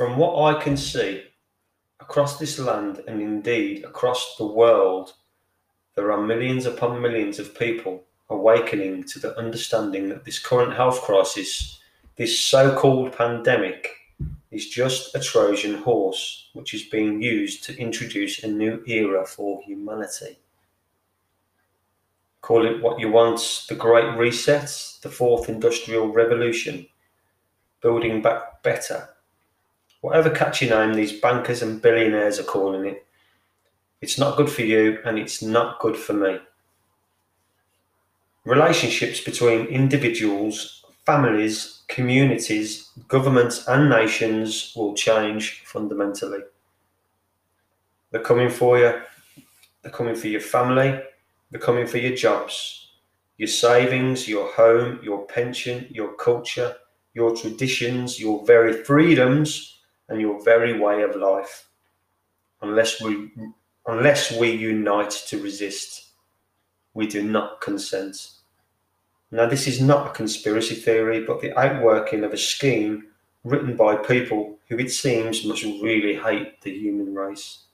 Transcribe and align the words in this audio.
From 0.00 0.16
what 0.16 0.54
I 0.54 0.58
can 0.58 0.78
see, 0.78 1.24
across 2.00 2.38
this 2.38 2.58
land 2.58 3.02
and 3.06 3.20
indeed 3.20 3.84
across 3.84 4.36
the 4.38 4.46
world, 4.46 5.12
there 5.94 6.10
are 6.10 6.26
millions 6.26 6.64
upon 6.64 7.02
millions 7.02 7.38
of 7.38 7.54
people 7.58 8.04
awakening 8.30 9.04
to 9.08 9.18
the 9.18 9.36
understanding 9.36 10.08
that 10.08 10.24
this 10.24 10.38
current 10.38 10.72
health 10.72 11.02
crisis, 11.02 11.80
this 12.16 12.40
so 12.40 12.74
called 12.74 13.14
pandemic, 13.14 13.90
is 14.50 14.70
just 14.70 15.14
a 15.14 15.20
Trojan 15.20 15.74
horse 15.74 16.48
which 16.54 16.72
is 16.72 16.84
being 16.84 17.20
used 17.20 17.62
to 17.64 17.78
introduce 17.78 18.42
a 18.42 18.48
new 18.48 18.82
era 18.86 19.26
for 19.26 19.60
humanity. 19.64 20.38
Call 22.40 22.64
it 22.64 22.80
what 22.82 22.98
you 22.98 23.10
want 23.10 23.66
the 23.68 23.74
Great 23.74 24.16
Reset, 24.16 24.96
the 25.02 25.10
Fourth 25.10 25.50
Industrial 25.50 26.08
Revolution, 26.08 26.86
building 27.82 28.22
back 28.22 28.62
better. 28.62 29.10
Whatever 30.00 30.30
catchy 30.30 30.68
name 30.68 30.94
these 30.94 31.20
bankers 31.20 31.62
and 31.62 31.82
billionaires 31.82 32.38
are 32.38 32.44
calling 32.44 32.86
it, 32.86 33.06
it's 34.00 34.18
not 34.18 34.36
good 34.36 34.50
for 34.50 34.62
you 34.62 34.98
and 35.04 35.18
it's 35.18 35.42
not 35.42 35.78
good 35.78 35.96
for 35.96 36.14
me. 36.14 36.38
Relationships 38.44 39.20
between 39.20 39.66
individuals, 39.66 40.84
families, 41.04 41.82
communities, 41.88 42.88
governments, 43.08 43.68
and 43.68 43.90
nations 43.90 44.72
will 44.74 44.94
change 44.94 45.62
fundamentally. 45.66 46.40
They're 48.10 48.22
coming 48.22 48.48
for 48.48 48.78
you, 48.78 49.00
they're 49.82 49.92
coming 49.92 50.14
for 50.14 50.28
your 50.28 50.40
family, 50.40 50.98
they're 51.50 51.60
coming 51.60 51.86
for 51.86 51.98
your 51.98 52.16
jobs, 52.16 52.88
your 53.36 53.48
savings, 53.48 54.26
your 54.28 54.50
home, 54.52 55.00
your 55.02 55.26
pension, 55.26 55.86
your 55.90 56.14
culture, 56.14 56.76
your 57.12 57.36
traditions, 57.36 58.18
your 58.18 58.44
very 58.46 58.84
freedoms, 58.84 59.79
and 60.10 60.20
your 60.20 60.42
very 60.44 60.78
way 60.78 61.02
of 61.02 61.16
life. 61.16 61.68
Unless 62.60 63.00
we 63.00 63.30
unless 63.86 64.38
we 64.38 64.50
unite 64.50 65.10
to 65.28 65.42
resist 65.42 66.10
we 66.94 67.06
do 67.06 67.22
not 67.22 67.60
consent. 67.60 68.30
Now, 69.30 69.46
this 69.46 69.66
is 69.66 69.80
not 69.80 70.08
a 70.08 70.12
conspiracy 70.12 70.74
theory, 70.74 71.24
but 71.24 71.40
the 71.40 71.56
outworking 71.58 72.24
of 72.24 72.32
a 72.32 72.36
scheme 72.36 73.06
written 73.44 73.76
by 73.76 73.96
people 73.96 74.58
who 74.68 74.78
it 74.78 74.90
seems 74.90 75.44
must 75.44 75.62
really 75.62 76.16
hate 76.16 76.60
the 76.62 76.76
human 76.76 77.14
race. 77.14 77.64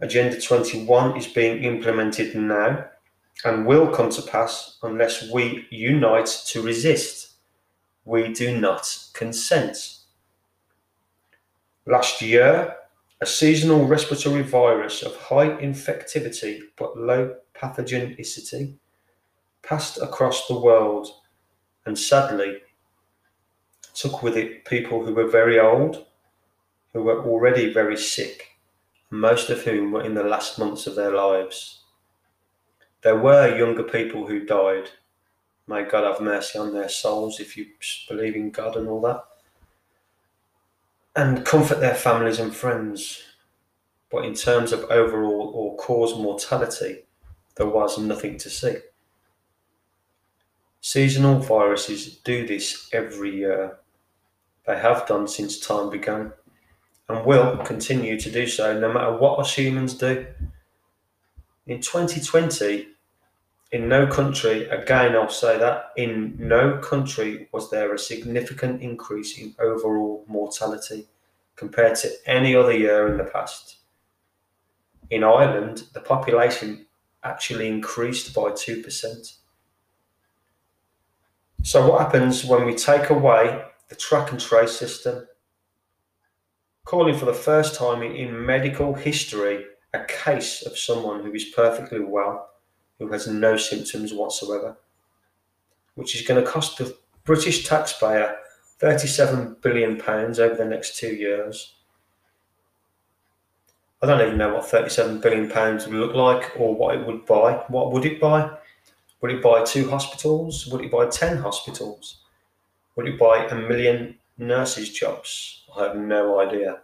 Agenda 0.00 0.38
21 0.38 1.16
is 1.16 1.26
being 1.26 1.64
implemented 1.64 2.34
now 2.34 2.84
and 3.44 3.66
will 3.66 3.88
come 3.88 4.10
to 4.10 4.22
pass 4.22 4.76
unless 4.82 5.30
we 5.30 5.66
unite 5.70 6.26
to 6.48 6.60
resist. 6.60 7.32
We 8.04 8.32
do 8.32 8.60
not 8.60 9.08
consent. 9.14 10.00
Last 11.88 12.20
year, 12.20 12.74
a 13.20 13.26
seasonal 13.26 13.86
respiratory 13.86 14.42
virus 14.42 15.02
of 15.02 15.16
high 15.16 15.50
infectivity 15.50 16.60
but 16.76 16.98
low 16.98 17.36
pathogenicity 17.54 18.74
passed 19.62 19.98
across 20.02 20.48
the 20.48 20.58
world 20.58 21.08
and 21.86 21.96
sadly 21.96 22.58
took 23.94 24.22
with 24.22 24.36
it 24.36 24.64
people 24.64 25.04
who 25.04 25.14
were 25.14 25.28
very 25.28 25.60
old, 25.60 26.06
who 26.92 27.02
were 27.02 27.24
already 27.24 27.72
very 27.72 27.96
sick, 27.96 28.58
most 29.10 29.48
of 29.48 29.62
whom 29.62 29.92
were 29.92 30.02
in 30.02 30.14
the 30.14 30.24
last 30.24 30.58
months 30.58 30.88
of 30.88 30.96
their 30.96 31.12
lives. 31.12 31.84
There 33.02 33.18
were 33.18 33.56
younger 33.56 33.84
people 33.84 34.26
who 34.26 34.44
died. 34.44 34.90
May 35.68 35.84
God 35.84 36.04
have 36.04 36.20
mercy 36.20 36.58
on 36.58 36.74
their 36.74 36.88
souls 36.88 37.38
if 37.38 37.56
you 37.56 37.66
believe 38.08 38.34
in 38.34 38.50
God 38.50 38.76
and 38.76 38.88
all 38.88 39.00
that. 39.02 39.22
And 41.16 41.46
comfort 41.46 41.80
their 41.80 41.94
families 41.94 42.38
and 42.38 42.54
friends. 42.54 43.22
But 44.10 44.24
in 44.24 44.34
terms 44.34 44.70
of 44.72 44.84
overall 44.84 45.50
all 45.54 45.76
cause 45.76 46.14
mortality, 46.14 47.04
there 47.56 47.66
was 47.66 47.98
nothing 47.98 48.36
to 48.38 48.50
see. 48.50 48.76
Seasonal 50.80 51.40
viruses 51.40 52.18
do 52.18 52.46
this 52.46 52.88
every 52.92 53.34
year. 53.34 53.78
They 54.66 54.78
have 54.78 55.06
done 55.06 55.26
since 55.26 55.58
time 55.58 55.90
began 55.90 56.32
and 57.08 57.24
will 57.24 57.56
continue 57.58 58.20
to 58.20 58.30
do 58.30 58.46
so 58.46 58.78
no 58.78 58.92
matter 58.92 59.16
what 59.16 59.38
us 59.38 59.56
humans 59.56 59.94
do. 59.94 60.26
In 61.66 61.80
2020, 61.80 62.88
in 63.76 63.90
no 63.90 64.06
country, 64.06 64.66
again 64.70 65.14
I'll 65.14 65.28
say 65.28 65.58
that, 65.58 65.92
in 65.96 66.34
no 66.38 66.78
country 66.78 67.46
was 67.52 67.70
there 67.70 67.92
a 67.92 67.98
significant 67.98 68.80
increase 68.80 69.36
in 69.38 69.54
overall 69.58 70.24
mortality 70.26 71.06
compared 71.56 71.96
to 71.96 72.10
any 72.24 72.56
other 72.56 72.72
year 72.72 73.06
in 73.08 73.18
the 73.18 73.24
past. 73.24 73.76
In 75.10 75.22
Ireland, 75.22 75.82
the 75.92 76.00
population 76.00 76.86
actually 77.22 77.68
increased 77.68 78.34
by 78.34 78.48
2%. 78.52 79.34
So, 81.62 81.86
what 81.86 82.00
happens 82.00 82.46
when 82.46 82.64
we 82.64 82.74
take 82.74 83.10
away 83.10 83.62
the 83.90 83.94
track 83.94 84.30
and 84.30 84.40
trace 84.40 84.72
system? 84.72 85.26
Calling 86.86 87.18
for 87.18 87.26
the 87.26 87.42
first 87.50 87.74
time 87.74 88.02
in 88.02 88.46
medical 88.46 88.94
history 88.94 89.66
a 89.92 90.02
case 90.04 90.64
of 90.64 90.78
someone 90.78 91.22
who 91.22 91.34
is 91.34 91.44
perfectly 91.46 92.00
well, 92.00 92.55
who 92.98 93.10
has 93.12 93.26
no 93.26 93.56
symptoms 93.56 94.12
whatsoever, 94.12 94.76
which 95.94 96.14
is 96.14 96.26
going 96.26 96.42
to 96.42 96.50
cost 96.50 96.78
the 96.78 96.96
British 97.24 97.66
taxpayer 97.66 98.36
£37 98.80 99.60
billion 99.62 100.00
over 100.00 100.54
the 100.54 100.64
next 100.64 100.98
two 100.98 101.14
years. 101.14 101.74
I 104.02 104.06
don't 104.06 104.20
even 104.20 104.36
know 104.36 104.54
what 104.54 104.68
thirty-seven 104.68 105.20
billion 105.20 105.50
pounds 105.50 105.86
would 105.86 105.96
look 105.96 106.14
like 106.14 106.52
or 106.58 106.74
what 106.74 106.96
it 106.96 107.06
would 107.06 107.24
buy. 107.24 107.54
What 107.68 107.92
would 107.92 108.04
it 108.04 108.20
buy? 108.20 108.50
Would 109.20 109.30
it 109.30 109.42
buy 109.42 109.64
two 109.64 109.88
hospitals? 109.88 110.66
Would 110.66 110.84
it 110.84 110.90
buy 110.90 111.08
ten 111.08 111.38
hospitals? 111.38 112.18
Would 112.94 113.08
it 113.08 113.18
buy 113.18 113.46
a 113.46 113.54
million 113.54 114.16
nurses' 114.36 114.90
jobs? 114.90 115.64
I 115.74 115.84
have 115.84 115.96
no 115.96 116.38
idea. 116.40 116.80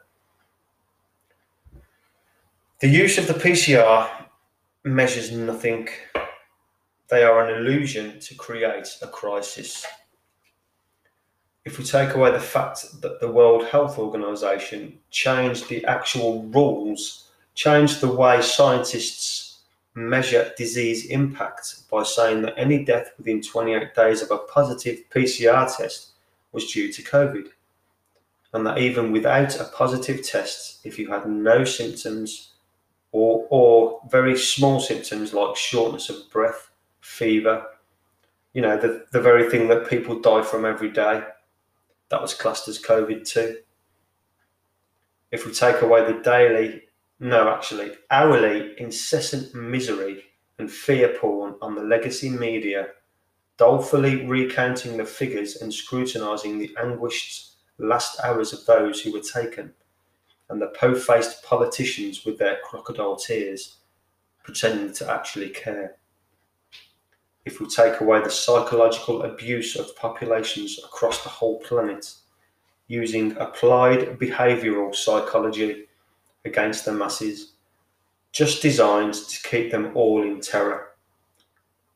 The 2.81 2.89
use 2.89 3.19
of 3.19 3.27
the 3.27 3.35
PCR 3.35 4.09
measures 4.85 5.31
nothing. 5.31 5.89
They 7.09 7.23
are 7.23 7.45
an 7.45 7.55
illusion 7.55 8.19
to 8.21 8.35
create 8.35 8.89
a 9.03 9.07
crisis. 9.07 9.87
If 11.65 11.79
we 11.79 11.85
take 11.85 12.15
away 12.15 12.33
the 12.33 12.41
fact 12.41 13.01
that 13.03 13.21
the 13.21 13.31
World 13.31 13.67
Health 13.67 13.99
Organization 13.99 14.99
changed 15.11 15.69
the 15.69 15.85
actual 15.85 16.43
rules, 16.45 17.31
changed 17.55 18.01
the 18.01 18.13
way 18.13 18.43
scientists 18.43 19.61
measure 19.95 20.53
disease 20.57 21.07
impact 21.07 21.89
by 21.91 22.03
saying 22.03 22.43
that 22.43 22.55
any 22.57 22.85
death 22.85 23.13
within 23.19 23.43
28 23.43 23.95
days 23.95 24.23
of 24.23 24.31
a 24.31 24.39
positive 24.39 24.99
PCR 25.11 25.77
test 25.77 26.13
was 26.51 26.73
due 26.73 26.93
to 26.93 27.03
COVID. 27.03 27.49
And 28.55 28.67
that 28.67 28.79
even 28.79 29.13
without 29.13 29.61
a 29.61 29.65
positive 29.65 30.27
test, 30.27 30.85
if 30.85 30.99
you 30.99 31.11
had 31.11 31.27
no 31.27 31.65
symptoms 31.65 32.52
or, 33.13 33.47
or 33.51 34.01
very 34.11 34.37
small 34.37 34.81
symptoms 34.81 35.33
like 35.33 35.57
shortness 35.57 36.09
of 36.09 36.31
breath, 36.31 36.71
fever, 37.01 37.67
you 38.55 38.61
know, 38.61 38.77
the, 38.77 39.07
the 39.13 39.21
very 39.21 39.49
thing 39.49 39.69
that 39.69 39.89
people 39.89 40.21
die 40.21 40.43
from 40.43 40.65
every 40.65 40.91
day, 40.91 41.23
that 42.11 42.21
was 42.21 42.35
classed 42.35 42.69
as 42.69 42.81
COVID 42.81 43.27
too. 43.27 43.59
If 45.31 45.47
we 45.47 45.53
take 45.53 45.81
away 45.81 46.05
the 46.05 46.21
daily, 46.21 46.83
no, 47.21 47.49
actually, 47.49 47.93
hourly, 48.11 48.75
incessant 48.79 49.55
misery 49.55 50.25
and 50.59 50.71
fear 50.71 51.17
porn 51.19 51.55
on 51.63 51.75
the 51.75 51.83
legacy 51.83 52.29
media, 52.29 52.89
dolefully 53.57 54.27
recounting 54.27 54.97
the 54.97 55.05
figures 55.05 55.57
and 55.63 55.73
scrutinising 55.73 56.59
the 56.59 56.75
anguished 56.79 57.53
last 57.79 58.21
hours 58.23 58.53
of 58.53 58.65
those 58.67 59.01
who 59.01 59.13
were 59.13 59.21
taken, 59.21 59.73
and 60.53 60.63
the 60.63 60.69
po 60.79 60.95
faced 60.95 61.43
politicians 61.43 62.25
with 62.25 62.39
their 62.39 62.59
crocodile 62.63 63.17
tears 63.17 63.79
pretending 64.45 64.93
to 64.93 65.11
actually 65.11 65.49
care 65.49 65.97
if 67.45 67.61
we 67.61 67.67
take 67.67 68.01
away 68.01 68.23
the 68.23 68.31
psychological 68.31 69.23
abuse 69.23 69.77
of 69.77 69.97
populations 69.97 70.79
across 70.85 71.23
the 71.23 71.29
whole 71.29 71.59
planet 71.61 72.15
using 72.87 73.37
applied 73.39 74.19
behavioral 74.19 74.95
psychology 74.95 75.87
against 76.45 76.85
the 76.85 76.93
masses, 76.93 77.55
just 78.33 78.63
designed 78.63 79.15
to 79.15 79.49
keep 79.49 79.71
them 79.71 79.91
all 79.95 80.23
in 80.23 80.41
terror. 80.41 80.89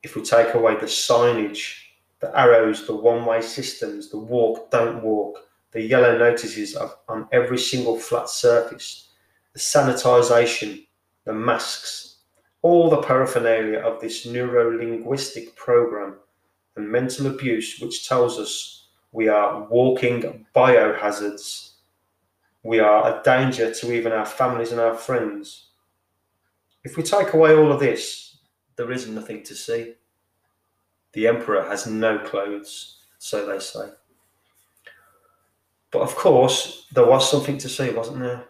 If 0.03 0.17
we 0.17 0.23
take 0.23 0.55
away 0.55 0.75
the 0.75 0.87
signage, 0.87 1.75
the 2.21 2.37
arrows, 2.37 2.87
the 2.87 2.97
one 2.97 3.25
way 3.25 3.41
systems, 3.41 4.11
the 4.11 4.19
walk, 4.19 4.71
don't 4.71 5.03
walk, 5.03 5.46
the 5.77 5.83
yellow 5.83 6.19
notices 6.19 6.77
on 7.09 7.29
every 7.31 7.59
single 7.59 7.99
flat 7.99 8.29
surface, 8.29 9.11
the 9.53 9.61
sanitisation, 9.61 10.87
the 11.25 11.33
masks, 11.33 12.17
all 12.63 12.91
the 12.91 13.03
paraphernalia 13.03 13.79
of 13.79 14.01
this 14.01 14.27
neuro 14.27 14.77
linguistic 14.77 15.55
program 15.55 16.17
and 16.75 16.91
mental 16.91 17.29
abuse, 17.29 17.79
which 17.81 18.09
tells 18.09 18.39
us 18.39 18.89
we 19.13 19.29
are 19.29 19.65
walking 19.69 20.47
biohazards 20.55 21.67
we 22.67 22.81
are 22.81 23.07
a 23.07 23.23
danger 23.23 23.73
to 23.73 23.93
even 23.93 24.11
our 24.11 24.27
families 24.27 24.73
and 24.73 24.81
our 24.81 24.97
friends. 24.97 25.69
If 26.83 26.97
we 26.97 27.05
take 27.05 27.33
away 27.33 27.55
all 27.55 27.71
of 27.71 27.79
this, 27.79 28.39
there 28.75 28.91
is 28.91 29.07
nothing 29.07 29.45
to 29.45 29.55
see. 29.55 29.95
The 31.13 31.29
emperor 31.29 31.63
has 31.63 31.87
no 31.87 32.19
clothes, 32.19 33.05
so 33.19 33.47
they 33.47 33.61
say. 33.61 33.91
But 35.97 36.03
of 36.03 36.15
course, 36.15 36.89
there 36.93 37.07
was 37.07 37.31
something 37.31 37.57
to 37.57 37.71
say, 37.71 37.91
wasn't 37.91 38.19
there? 38.19 38.45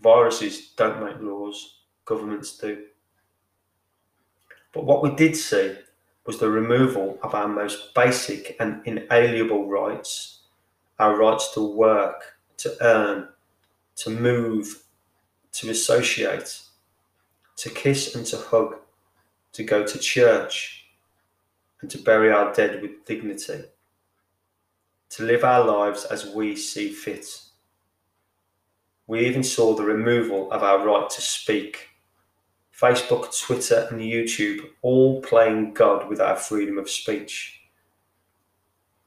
Viruses 0.00 0.70
don't 0.76 1.04
make 1.04 1.20
laws, 1.20 1.80
governments 2.04 2.56
do. 2.58 2.84
But 4.72 4.84
what 4.84 5.02
we 5.02 5.10
did 5.16 5.34
see 5.34 5.74
was 6.26 6.38
the 6.38 6.48
removal 6.48 7.18
of 7.24 7.34
our 7.34 7.48
most 7.48 7.92
basic 7.92 8.54
and 8.60 8.86
inalienable 8.86 9.68
rights 9.68 10.42
our 11.00 11.16
rights 11.16 11.52
to 11.54 11.74
work, 11.74 12.38
to 12.58 12.76
earn, 12.82 13.28
to 13.96 14.10
move, 14.10 14.84
to 15.50 15.70
associate, 15.70 16.62
to 17.56 17.68
kiss 17.70 18.14
and 18.14 18.24
to 18.26 18.36
hug, 18.36 18.76
to 19.54 19.64
go 19.64 19.84
to 19.84 19.98
church, 19.98 20.86
and 21.80 21.90
to 21.90 21.98
bury 21.98 22.30
our 22.30 22.54
dead 22.54 22.80
with 22.80 23.04
dignity, 23.06 23.64
to 25.10 25.24
live 25.24 25.44
our 25.44 25.64
lives 25.64 26.04
as 26.04 26.26
we 26.26 26.56
see 26.56 26.90
fit. 26.90 27.42
We 29.06 29.26
even 29.26 29.42
saw 29.42 29.74
the 29.74 29.82
removal 29.82 30.50
of 30.52 30.62
our 30.62 30.86
right 30.86 31.10
to 31.10 31.20
speak. 31.20 31.88
Facebook, 32.80 33.36
Twitter, 33.38 33.88
and 33.90 34.00
YouTube 34.00 34.60
all 34.82 35.20
playing 35.20 35.74
God 35.74 36.08
with 36.08 36.20
our 36.20 36.36
freedom 36.36 36.78
of 36.78 36.88
speech. 36.88 37.60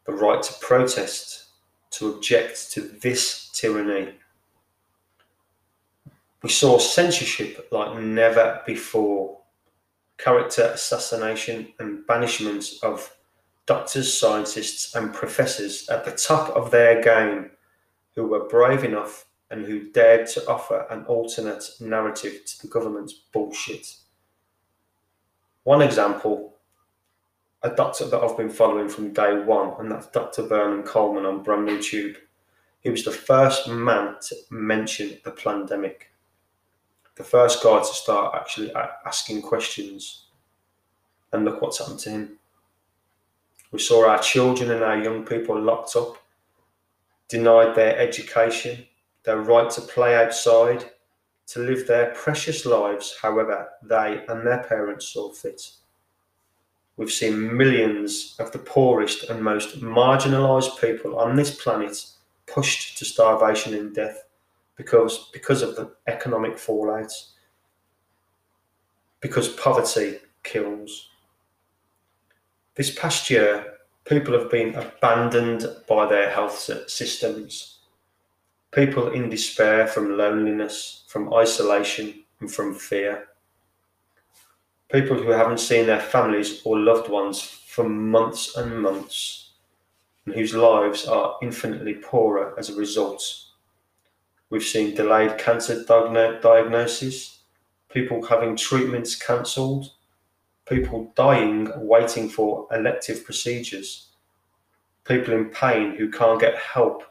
The 0.06 0.12
right 0.12 0.44
to 0.44 0.54
protest, 0.60 1.46
to 1.92 2.14
object 2.14 2.72
to 2.74 2.82
this 2.82 3.50
tyranny. 3.54 4.14
We 6.42 6.50
saw 6.50 6.78
censorship 6.78 7.70
like 7.72 7.98
never 8.00 8.62
before, 8.66 9.40
character 10.18 10.64
assassination 10.64 11.70
and 11.80 12.06
banishment 12.06 12.66
of 12.84 13.10
doctors, 13.65 14.18
scientists, 14.18 14.95
and 14.95 15.13
professors 15.13 15.88
at 15.89 16.06
the 16.06 16.12
top 16.12 16.50
of 16.56 16.71
their 16.71 17.01
game 17.01 17.51
who 18.15 18.25
were 18.25 18.48
brave 18.48 18.83
enough 18.83 19.25
and 19.50 19.65
who 19.65 19.92
dared 19.92 20.27
to 20.27 20.48
offer 20.48 20.86
an 20.89 21.06
alternate 21.06 21.63
narrative 21.80 22.45
to 22.45 22.62
the 22.62 22.68
government's 22.68 23.13
bullshit. 23.13 23.95
One 25.63 25.81
example 25.81 26.54
a 27.63 27.69
doctor 27.69 28.06
that 28.06 28.21
I've 28.21 28.36
been 28.36 28.50
following 28.50 28.89
from 28.89 29.13
day 29.13 29.39
one, 29.39 29.74
and 29.80 29.89
that's 29.89 30.07
Dr. 30.07 30.44
Vernon 30.44 30.83
Coleman 30.83 31.25
on 31.25 31.44
brand 31.44 31.81
tube. 31.81 32.18
He 32.81 32.89
was 32.89 33.06
the 33.06 33.12
first 33.12 33.69
man 33.69 34.16
to 34.27 34.36
mention 34.51 35.18
the 35.24 35.31
pandemic, 35.31 36.12
the 37.16 37.24
first 37.24 37.63
guy 37.63 37.80
to 37.80 37.86
start 37.86 38.36
actually 38.36 38.74
asking 39.06 39.44
questions. 39.44 40.25
And 41.31 41.45
look 41.45 41.62
what's 41.62 41.80
happened 41.80 42.00
to 42.00 42.09
him. 42.09 42.38
We 43.74 43.80
saw 43.80 44.08
our 44.08 44.20
children 44.20 44.70
and 44.70 44.84
our 44.84 45.00
young 45.00 45.25
people 45.25 45.60
locked 45.60 45.96
up, 45.96 46.18
denied 47.28 47.75
their 47.75 47.98
education, 47.98 48.86
their 49.24 49.40
right 49.40 49.70
to 49.72 49.81
play 49.81 50.16
outside, 50.16 50.92
to 51.48 51.60
live 51.60 51.88
their 51.88 52.14
precious 52.14 52.68
lives 52.68 53.18
however 53.20 53.70
they 53.81 54.24
and 54.30 54.46
their 54.46 54.64
parents 54.64 55.08
saw 55.08 55.31
fit. 55.31 55.72
We've 56.98 57.12
seen 57.12 57.58
millions 57.58 58.36
of 58.40 58.52
the 58.52 58.60
poorest 58.60 59.24
and 59.31 59.44
most 59.44 59.81
marginalised 59.81 60.80
people 60.80 61.18
on 61.18 61.36
this 61.36 61.60
planet 61.60 62.06
pushed 62.46 63.00
to 63.00 63.06
starvation 63.06 63.74
and 63.74 63.94
death 63.94 64.26
because, 64.76 65.30
because 65.34 65.64
of 65.64 65.76
the 65.76 65.92
economic 66.06 66.60
fallout. 66.60 67.12
Because 69.19 69.48
poverty 69.48 70.19
kills. 70.44 71.10
This 72.75 72.98
past 72.98 73.30
year, 73.30 73.74
people 74.06 74.38
have 74.38 74.50
been 74.50 74.75
abandoned 74.75 75.66
by 75.88 76.08
their 76.08 76.30
health 76.30 76.58
systems. 76.88 77.80
People 78.72 79.12
in 79.12 79.30
despair 79.30 79.88
from 79.88 80.18
loneliness, 80.18 81.06
from 81.08 81.34
isolation, 81.34 82.24
and 82.40 82.52
from 82.52 82.74
fear 82.74 83.28
people 84.94 85.18
who 85.18 85.31
haven't 85.31 85.60
seen 85.60 85.88
their 85.88 86.00
families 86.00 86.62
or 86.64 86.78
loved 86.80 87.10
ones 87.10 87.42
for 87.42 87.90
months 87.90 88.56
and 88.56 88.80
months, 88.80 89.54
and 90.26 90.36
whose 90.36 90.54
lives 90.54 91.08
are 91.08 91.36
infinitely 91.42 91.96
poorer 91.96 92.54
as 92.60 92.69
a 92.69 92.76
result. 92.76 93.24
We've 94.52 94.64
seen 94.64 94.94
delayed 94.94 95.40
cancer 95.40 95.84
diagnoses, 95.84 97.40
people 97.92 98.24
having 98.24 98.56
treatments 98.56 99.16
cancelled, 99.16 99.90
people 100.68 101.12
dying 101.15 101.69
waiting 101.75 102.30
for 102.30 102.68
elective 102.71 103.24
procedures, 103.25 104.10
people 105.06 105.33
in 105.33 105.45
pain 105.45 105.95
who 105.95 106.10
can't 106.10 106.39
get 106.39 106.57
help 106.57 107.04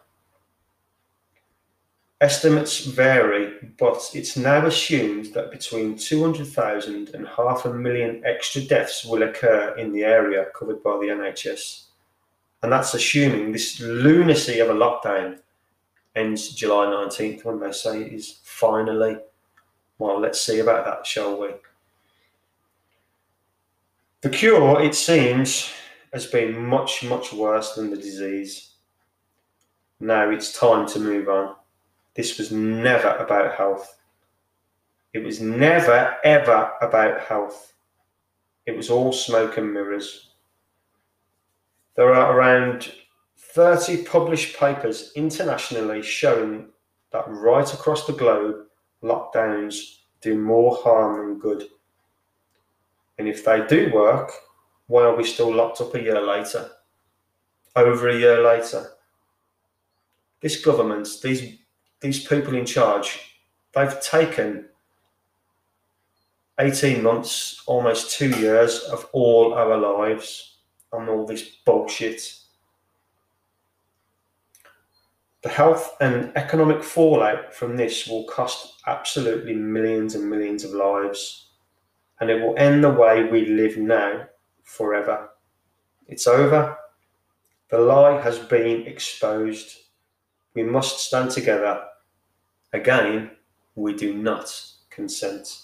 Estimates 2.23 2.85
vary, 2.85 3.53
but 3.81 4.09
it's 4.15 4.37
now 4.37 4.65
assumed 4.65 5.35
that 5.35 5.51
between 5.51 5.99
200,000 5.99 7.09
and 7.15 7.27
half 7.27 7.65
a 7.65 7.75
million 7.75 8.23
extra 8.25 8.63
deaths 8.63 9.05
will 9.05 9.25
occur 9.25 9.75
in 9.77 9.91
the 9.91 10.05
area 10.05 10.47
covered 10.57 10.81
by 10.85 10.93
the 10.99 11.09
NHS. 11.09 11.87
And 12.63 12.71
that's 12.71 12.95
assuming 12.95 13.51
this 13.51 13.81
lunacy 13.81 14.61
of 14.61 14.71
a 14.71 14.73
lockdown 14.73 15.41
ends 16.15 16.51
July 16.51 16.87
19th 16.87 17.45
when 17.45 17.59
they 17.59 17.73
say 17.73 18.03
it 18.03 18.13
is 18.13 18.39
finally. 18.45 19.17
Well, 19.99 20.21
let's 20.21 20.41
see 20.41 20.61
about 20.61 20.85
that, 20.85 21.05
shall 21.05 21.41
we? 21.41 21.49
The 24.23 24.31
cure, 24.31 24.81
it 24.81 24.95
seems, 24.95 25.69
has 26.13 26.27
been 26.27 26.65
much, 26.65 27.03
much 27.03 27.33
worse 27.33 27.75
than 27.75 27.91
the 27.91 27.97
disease. 27.97 28.75
Now 29.99 30.31
it's 30.31 30.57
time 30.57 30.87
to 30.91 31.01
move 31.01 31.29
on. 31.29 31.57
This 32.15 32.39
was 32.39 32.53
never 32.53 33.17
about 33.17 33.57
health. 33.57 33.99
It 35.13 35.25
was 35.25 35.41
never, 35.41 36.17
ever 36.23 36.71
about 36.81 37.23
health. 37.23 37.73
It 38.65 38.77
was 38.77 38.91
all 38.91 39.13
smoke 39.13 39.57
and 39.57 39.75
mirrors. 39.75 40.31
There 41.97 42.15
are 42.15 42.37
around 42.37 42.93
30 43.37 44.05
published 44.05 44.57
papers 44.57 45.11
internationally 45.17 46.01
showing 46.01 46.69
that 47.11 47.25
right 47.27 47.75
across 47.75 48.07
the 48.07 48.13
globe, 48.13 48.67
lockdowns 49.03 50.03
do 50.21 50.39
more 50.39 50.77
harm 50.77 51.19
than 51.19 51.39
good. 51.41 51.65
And 53.23 53.29
if 53.29 53.45
they 53.45 53.65
do 53.69 53.89
work, 53.95 54.33
why 54.89 55.05
are 55.05 55.15
we 55.15 55.23
still 55.23 55.55
locked 55.55 55.81
up 55.81 55.95
a 55.95 56.03
year 56.03 56.21
later? 56.21 56.69
Over 57.77 58.09
a 58.09 58.19
year 58.19 58.43
later? 58.43 58.95
This 60.41 60.61
government, 60.61 61.09
these 61.23 61.57
these 62.01 62.27
people 62.27 62.57
in 62.57 62.67
charge, 62.67 63.39
they've 63.77 64.01
taken 64.01 64.65
18 66.59 67.01
months, 67.01 67.63
almost 67.67 68.11
two 68.11 68.31
years 68.41 68.81
of 68.91 69.09
all 69.13 69.55
our 69.55 69.77
lives 69.77 70.57
on 70.93 71.09
all 71.09 71.25
this 71.25 71.45
bullshit. 71.65 72.23
The 75.43 75.49
health 75.49 75.97
and 76.01 76.33
economic 76.35 76.83
fallout 76.83 77.55
from 77.55 77.77
this 77.77 78.09
will 78.09 78.25
cost 78.25 78.81
absolutely 78.89 79.55
millions 79.55 80.17
and 80.17 80.29
millions 80.29 80.65
of 80.65 80.73
lives, 80.73 81.52
and 82.23 82.31
it 82.31 82.41
will 82.41 82.57
end 82.57 82.83
the 82.83 82.91
way 82.91 83.25
we 83.25 83.45
live 83.45 83.77
now 83.77 84.25
forever. 84.63 85.29
It's 86.09 86.27
over. 86.27 86.79
The 87.69 87.79
lie 87.79 88.19
has 88.23 88.39
been 88.39 88.87
exposed. 88.87 89.77
We 90.55 90.63
must 90.63 91.01
stand 91.01 91.31
together 91.31 91.83
Again, 92.75 93.33
we 93.75 93.95
do 93.95 94.15
not 94.15 94.51
consent. 94.89 95.59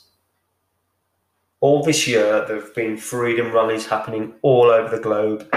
All 1.61 1.83
this 1.83 2.07
year, 2.07 2.45
there 2.47 2.61
have 2.61 2.75
been 2.75 2.99
freedom 2.99 3.51
rallies 3.51 3.87
happening 3.87 4.35
all 4.43 4.67
over 4.67 4.95
the 4.95 5.03
globe. 5.03 5.51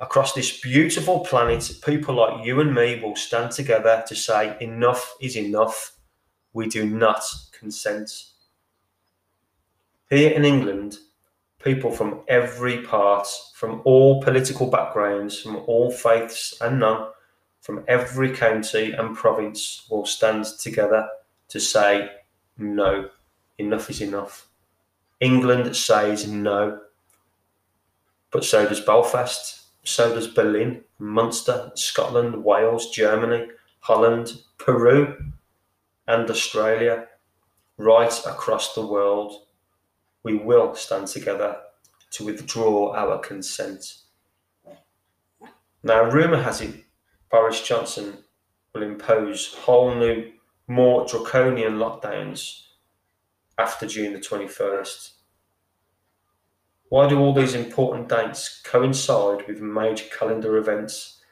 Across 0.00 0.32
this 0.32 0.58
beautiful 0.60 1.20
planet, 1.20 1.70
people 1.84 2.14
like 2.14 2.46
you 2.46 2.60
and 2.60 2.74
me 2.74 2.98
will 3.02 3.14
stand 3.14 3.50
together 3.52 4.02
to 4.08 4.16
say, 4.16 4.56
enough 4.60 5.14
is 5.20 5.36
enough. 5.36 5.92
We 6.54 6.66
do 6.66 6.88
not 6.88 7.22
consent. 7.52 8.10
Here 10.10 10.32
in 10.32 10.44
England, 10.44 10.98
people 11.62 11.92
from 11.92 12.22
every 12.26 12.82
part, 12.82 13.28
from 13.54 13.80
all 13.84 14.20
political 14.20 14.68
backgrounds, 14.68 15.40
from 15.40 15.58
all 15.68 15.92
faiths 15.92 16.60
and 16.60 16.80
none, 16.80 17.10
from 17.60 17.84
every 17.86 18.34
county 18.34 18.90
and 18.90 19.16
province 19.16 19.86
will 19.88 20.04
stand 20.04 20.46
together 20.58 21.08
to 21.46 21.60
say 21.60 22.10
no, 22.58 23.08
enough 23.58 23.88
is 23.88 24.00
enough. 24.00 24.48
England 25.20 25.76
says 25.76 26.26
no, 26.26 26.80
but 28.32 28.44
so 28.44 28.66
does 28.68 28.80
Belfast, 28.80 29.62
so 29.84 30.12
does 30.12 30.26
Berlin, 30.26 30.82
Munster, 30.98 31.70
Scotland, 31.76 32.42
Wales, 32.42 32.90
Germany, 32.90 33.46
Holland, 33.78 34.42
Peru, 34.58 35.16
and 36.08 36.28
Australia, 36.28 37.06
right 37.76 38.26
across 38.26 38.74
the 38.74 38.84
world, 38.84 39.46
we 40.22 40.34
will 40.34 40.74
stand 40.74 41.06
together 41.06 41.56
to 42.12 42.24
withdraw 42.24 42.94
our 42.94 43.18
consent. 43.18 43.94
Now, 45.82 46.04
rumour 46.10 46.42
has 46.42 46.60
it 46.60 46.84
Boris 47.30 47.62
Johnson 47.62 48.18
will 48.74 48.82
impose 48.82 49.54
whole 49.54 49.94
new, 49.94 50.32
more 50.66 51.06
draconian 51.06 51.74
lockdowns 51.74 52.62
after 53.56 53.86
June 53.86 54.12
the 54.12 54.18
21st. 54.18 55.12
Why 56.88 57.08
do 57.08 57.20
all 57.20 57.32
these 57.32 57.54
important 57.54 58.08
dates 58.08 58.60
coincide 58.64 59.46
with 59.46 59.60
major 59.60 60.06
calendar 60.06 60.56
events? 60.56 61.22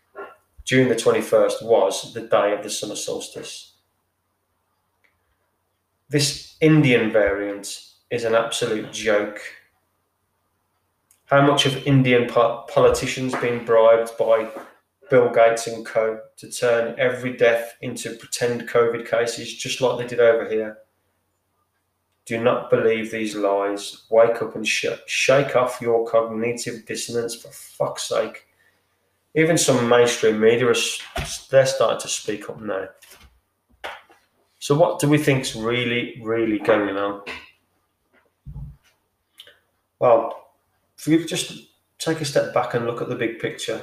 June 0.64 0.88
the 0.88 0.94
21st 0.94 1.62
was 1.62 2.14
the 2.14 2.20
day 2.20 2.52
of 2.52 2.62
the 2.62 2.70
summer 2.70 2.94
solstice. 2.94 3.74
This 6.08 6.56
Indian 6.60 7.10
variant 7.10 7.87
is 8.10 8.24
an 8.24 8.34
absolute 8.34 8.92
joke. 8.92 9.40
How 11.26 11.46
much 11.46 11.64
have 11.64 11.86
Indian 11.86 12.28
po- 12.28 12.64
politicians 12.68 13.34
been 13.36 13.64
bribed 13.64 14.16
by 14.18 14.48
Bill 15.10 15.30
Gates 15.30 15.66
and 15.66 15.84
co 15.84 16.20
to 16.38 16.50
turn 16.50 16.94
every 16.98 17.36
death 17.36 17.76
into 17.82 18.14
pretend 18.14 18.68
COVID 18.68 19.08
cases, 19.08 19.54
just 19.54 19.80
like 19.80 19.98
they 19.98 20.06
did 20.06 20.20
over 20.20 20.48
here? 20.48 20.78
Do 22.24 22.42
not 22.42 22.70
believe 22.70 23.10
these 23.10 23.34
lies. 23.34 24.04
Wake 24.10 24.42
up 24.42 24.54
and 24.54 24.66
sh- 24.66 24.86
shake 25.06 25.56
off 25.56 25.80
your 25.80 26.06
cognitive 26.06 26.84
dissonance 26.86 27.34
for 27.34 27.48
fuck's 27.48 28.08
sake. 28.08 28.46
Even 29.34 29.56
some 29.58 29.88
mainstream 29.88 30.40
media, 30.40 30.68
are, 30.68 30.74
they're 31.50 31.66
starting 31.66 32.00
to 32.00 32.08
speak 32.08 32.48
up 32.48 32.60
now. 32.60 32.88
So, 34.58 34.76
what 34.76 34.98
do 34.98 35.08
we 35.08 35.18
think's 35.18 35.54
really, 35.54 36.20
really 36.22 36.58
going 36.58 36.96
on? 36.96 37.22
Well, 39.98 40.52
if 40.96 41.06
we 41.06 41.24
just 41.24 41.52
take 41.98 42.20
a 42.20 42.24
step 42.24 42.54
back 42.54 42.74
and 42.74 42.86
look 42.86 43.02
at 43.02 43.08
the 43.08 43.14
big 43.14 43.38
picture, 43.38 43.82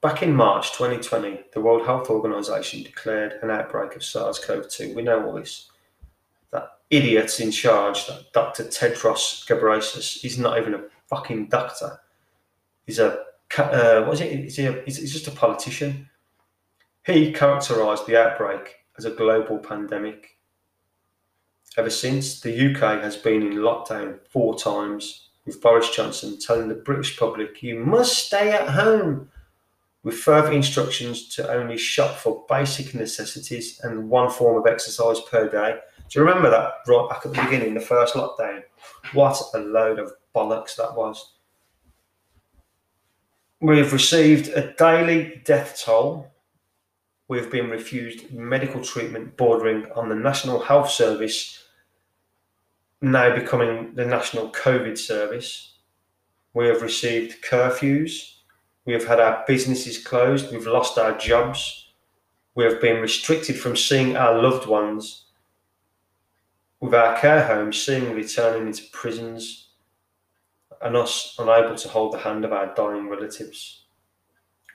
back 0.00 0.22
in 0.22 0.34
March 0.34 0.72
2020, 0.72 1.40
the 1.52 1.60
World 1.60 1.84
Health 1.84 2.08
Organization 2.08 2.82
declared 2.82 3.38
an 3.42 3.50
outbreak 3.50 3.94
of 3.96 4.04
SARS 4.04 4.38
CoV 4.38 4.68
2. 4.68 4.94
We 4.94 5.02
know 5.02 5.24
all 5.24 5.34
this. 5.34 5.68
That 6.52 6.78
idiot 6.88 7.40
in 7.40 7.50
charge, 7.50 8.06
that 8.06 8.32
Dr. 8.32 8.64
Tedros 8.64 9.46
Ghebreyesus, 9.46 10.20
he's 10.20 10.38
not 10.38 10.58
even 10.58 10.74
a 10.74 10.84
fucking 11.08 11.48
doctor. 11.48 12.00
He's 12.86 12.98
a, 12.98 13.24
uh, 13.58 14.04
what 14.04 14.14
is 14.14 14.20
it? 14.20 14.58
A, 14.58 14.82
he's 14.84 15.12
just 15.12 15.28
a 15.28 15.32
politician. 15.32 16.08
He 17.04 17.32
characterised 17.32 18.06
the 18.06 18.20
outbreak 18.20 18.76
as 18.98 19.04
a 19.04 19.10
global 19.10 19.58
pandemic. 19.58 20.38
Ever 21.76 21.90
since, 21.90 22.40
the 22.40 22.72
UK 22.72 23.02
has 23.02 23.16
been 23.16 23.42
in 23.42 23.58
lockdown 23.58 24.18
four 24.28 24.58
times 24.58 25.29
with 25.50 25.60
Boris 25.60 25.90
Johnson 25.90 26.38
telling 26.38 26.68
the 26.68 26.76
British 26.76 27.18
public, 27.18 27.60
you 27.60 27.80
must 27.80 28.26
stay 28.26 28.52
at 28.52 28.68
home, 28.68 29.28
with 30.04 30.14
further 30.14 30.52
instructions 30.52 31.28
to 31.34 31.52
only 31.52 31.76
shop 31.76 32.14
for 32.16 32.44
basic 32.48 32.94
necessities 32.94 33.80
and 33.82 34.08
one 34.08 34.30
form 34.30 34.56
of 34.56 34.72
exercise 34.72 35.18
per 35.28 35.48
day. 35.48 35.76
Do 36.08 36.20
you 36.20 36.24
remember 36.24 36.50
that 36.50 36.74
right 36.86 37.08
back 37.08 37.26
at 37.26 37.34
the 37.34 37.42
beginning, 37.42 37.74
the 37.74 37.80
first 37.80 38.14
lockdown? 38.14 38.62
What 39.12 39.42
a 39.54 39.58
load 39.58 39.98
of 39.98 40.12
bollocks 40.34 40.76
that 40.76 40.94
was. 40.94 41.32
We've 43.60 43.92
received 43.92 44.50
a 44.50 44.72
daily 44.74 45.42
death 45.44 45.82
toll. 45.84 46.30
We've 47.26 47.50
been 47.50 47.70
refused 47.70 48.32
medical 48.32 48.82
treatment 48.82 49.36
bordering 49.36 49.86
on 49.96 50.08
the 50.08 50.14
National 50.14 50.60
Health 50.60 50.90
Service 50.90 51.64
now 53.00 53.34
becoming 53.34 53.94
the 53.94 54.04
national 54.04 54.50
COVID 54.50 54.98
service. 54.98 55.74
We 56.52 56.66
have 56.66 56.82
received 56.82 57.42
curfews. 57.42 58.34
We 58.84 58.92
have 58.92 59.06
had 59.06 59.20
our 59.20 59.44
businesses 59.46 60.04
closed. 60.04 60.52
We've 60.52 60.66
lost 60.66 60.98
our 60.98 61.16
jobs. 61.16 61.92
We 62.54 62.64
have 62.64 62.80
been 62.80 63.00
restricted 63.00 63.58
from 63.58 63.76
seeing 63.76 64.16
our 64.16 64.40
loved 64.40 64.66
ones. 64.66 65.26
With 66.80 66.94
our 66.94 67.18
care 67.18 67.46
homes 67.46 67.80
seemingly 67.80 68.26
turning 68.26 68.66
into 68.66 68.84
prisons 68.92 69.68
and 70.82 70.96
us 70.96 71.36
unable 71.38 71.76
to 71.76 71.88
hold 71.88 72.12
the 72.12 72.18
hand 72.18 72.44
of 72.44 72.52
our 72.52 72.74
dying 72.74 73.08
relatives. 73.08 73.84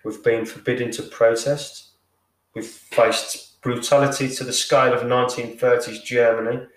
We've 0.04 0.24
been 0.24 0.46
forbidden 0.46 0.92
to 0.92 1.04
protest. 1.04 1.90
We've 2.54 2.66
faced 2.66 3.60
brutality 3.62 4.30
to 4.36 4.44
the 4.44 4.54
scale 4.54 4.94
of 4.94 5.02
1930s 5.02 6.04
Germany. 6.04 6.68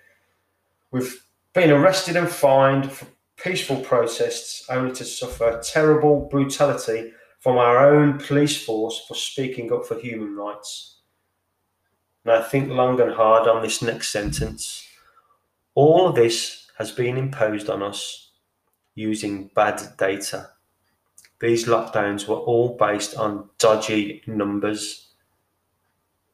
We've 0.91 1.23
been 1.59 1.71
arrested 1.71 2.15
and 2.15 2.29
fined 2.29 2.89
for 2.89 3.05
peaceful 3.35 3.81
protests 3.81 4.63
only 4.69 4.93
to 4.93 5.03
suffer 5.03 5.59
terrible 5.61 6.29
brutality 6.31 7.11
from 7.41 7.57
our 7.57 7.85
own 7.85 8.17
police 8.17 8.63
force 8.63 9.03
for 9.05 9.13
speaking 9.13 9.73
up 9.73 9.85
for 9.85 9.99
human 9.99 10.37
rights. 10.37 11.01
Now, 12.23 12.41
think 12.41 12.69
long 12.69 13.01
and 13.01 13.11
hard 13.11 13.49
on 13.49 13.61
this 13.61 13.81
next 13.81 14.09
sentence. 14.09 14.87
All 15.75 16.07
of 16.07 16.15
this 16.15 16.67
has 16.77 16.93
been 16.93 17.17
imposed 17.17 17.69
on 17.69 17.83
us 17.83 18.31
using 18.95 19.51
bad 19.53 19.81
data. 19.97 20.51
These 21.41 21.65
lockdowns 21.65 22.25
were 22.25 22.37
all 22.37 22.77
based 22.77 23.17
on 23.17 23.49
dodgy 23.57 24.23
numbers 24.25 25.08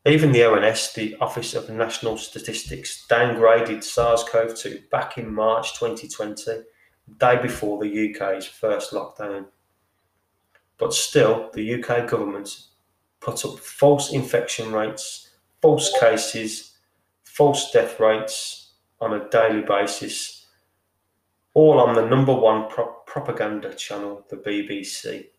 even 0.08 0.32
the 0.32 0.44
ONS, 0.44 0.94
the 0.94 1.16
Office 1.20 1.56
of 1.56 1.70
National 1.70 2.18
Statistics, 2.18 3.06
downgraded 3.10 3.84
SARS 3.84 4.24
CoV 4.24 4.56
2 4.56 4.84
back 4.92 5.18
in 5.18 5.34
March 5.34 5.74
2020, 5.80 6.44
the 6.46 6.66
day 7.18 7.42
before 7.42 7.84
the 7.84 8.14
UK's 8.14 8.46
first 8.46 8.92
lockdown. 8.92 9.48
But 10.78 10.94
still, 10.94 11.50
the 11.54 11.84
UK 11.84 12.08
government 12.08 12.56
put 13.20 13.44
up 13.46 13.58
false 13.58 14.12
infection 14.14 14.72
rates, 14.72 15.32
false 15.62 15.92
cases, 16.00 16.78
false 17.24 17.72
death 17.72 18.00
rates 18.00 18.74
on 19.02 19.14
a 19.14 19.28
daily 19.30 19.64
basis, 19.64 20.46
all 21.56 21.80
on 21.80 21.96
the 21.96 22.06
number 22.06 22.34
one 22.34 22.70
pro- 22.70 22.94
propaganda 23.08 23.74
channel, 23.74 24.24
the 24.30 24.38
BBC. 24.38 25.30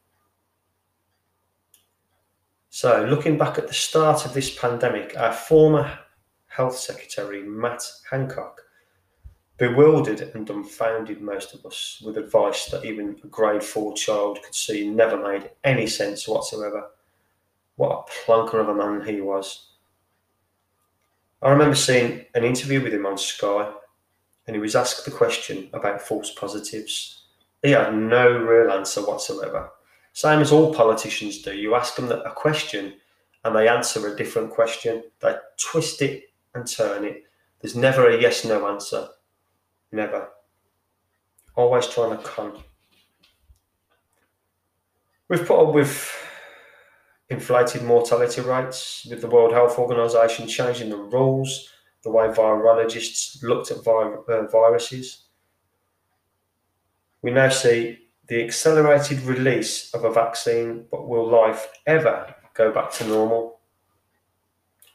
So, 2.70 3.04
looking 3.04 3.38
back 3.38 3.58
at 3.58 3.68
the 3.68 3.74
start 3.74 4.26
of 4.26 4.34
this 4.34 4.56
pandemic, 4.58 5.16
our 5.16 5.32
former 5.32 5.98
Health 6.46 6.76
Secretary, 6.76 7.42
Matt 7.42 7.82
Hancock, 8.10 8.62
bewildered 9.58 10.20
and 10.20 10.46
dumbfounded 10.46 11.20
most 11.20 11.54
of 11.54 11.64
us 11.64 12.02
with 12.04 12.18
advice 12.18 12.66
that 12.66 12.84
even 12.84 13.16
a 13.24 13.26
grade 13.28 13.62
four 13.62 13.94
child 13.94 14.42
could 14.42 14.54
see 14.54 14.88
never 14.88 15.16
made 15.16 15.50
any 15.64 15.86
sense 15.86 16.28
whatsoever. 16.28 16.90
What 17.76 18.08
a 18.08 18.30
plonker 18.30 18.60
of 18.60 18.68
a 18.68 18.74
man 18.74 19.06
he 19.06 19.20
was. 19.20 19.68
I 21.42 21.50
remember 21.50 21.76
seeing 21.76 22.24
an 22.34 22.44
interview 22.44 22.82
with 22.82 22.92
him 22.92 23.06
on 23.06 23.18
Sky, 23.18 23.70
and 24.46 24.56
he 24.56 24.60
was 24.60 24.76
asked 24.76 25.04
the 25.04 25.10
question 25.10 25.68
about 25.72 26.02
false 26.02 26.32
positives. 26.32 27.24
He 27.62 27.70
had 27.72 27.94
no 27.94 28.30
real 28.30 28.70
answer 28.70 29.02
whatsoever. 29.02 29.70
Same 30.16 30.40
as 30.40 30.50
all 30.50 30.72
politicians 30.72 31.42
do. 31.42 31.54
You 31.54 31.74
ask 31.74 31.94
them 31.94 32.10
a 32.10 32.30
question 32.30 32.94
and 33.44 33.54
they 33.54 33.68
answer 33.68 34.08
a 34.08 34.16
different 34.16 34.50
question. 34.50 35.02
They 35.20 35.34
twist 35.58 36.00
it 36.00 36.30
and 36.54 36.66
turn 36.66 37.04
it. 37.04 37.24
There's 37.60 37.76
never 37.76 38.08
a 38.08 38.18
yes 38.18 38.42
no 38.42 38.66
answer. 38.66 39.08
Never. 39.92 40.30
Always 41.54 41.86
trying 41.88 42.16
to 42.16 42.24
con. 42.24 42.62
We've 45.28 45.46
put 45.46 45.68
up 45.68 45.74
with 45.74 46.10
inflated 47.28 47.82
mortality 47.82 48.40
rates, 48.40 49.06
with 49.10 49.20
the 49.20 49.28
World 49.28 49.52
Health 49.52 49.78
Organization 49.78 50.48
changing 50.48 50.88
the 50.88 50.96
rules, 50.96 51.68
the 52.04 52.10
way 52.10 52.28
virologists 52.28 53.42
looked 53.42 53.70
at 53.70 53.86
uh, 53.86 54.46
viruses. 54.46 55.24
We 57.20 57.32
now 57.32 57.50
see 57.50 58.05
the 58.28 58.42
accelerated 58.42 59.20
release 59.22 59.92
of 59.94 60.04
a 60.04 60.12
vaccine, 60.12 60.86
but 60.90 61.08
will 61.08 61.28
life 61.28 61.68
ever 61.86 62.34
go 62.54 62.72
back 62.72 62.90
to 62.92 63.06
normal? 63.06 63.60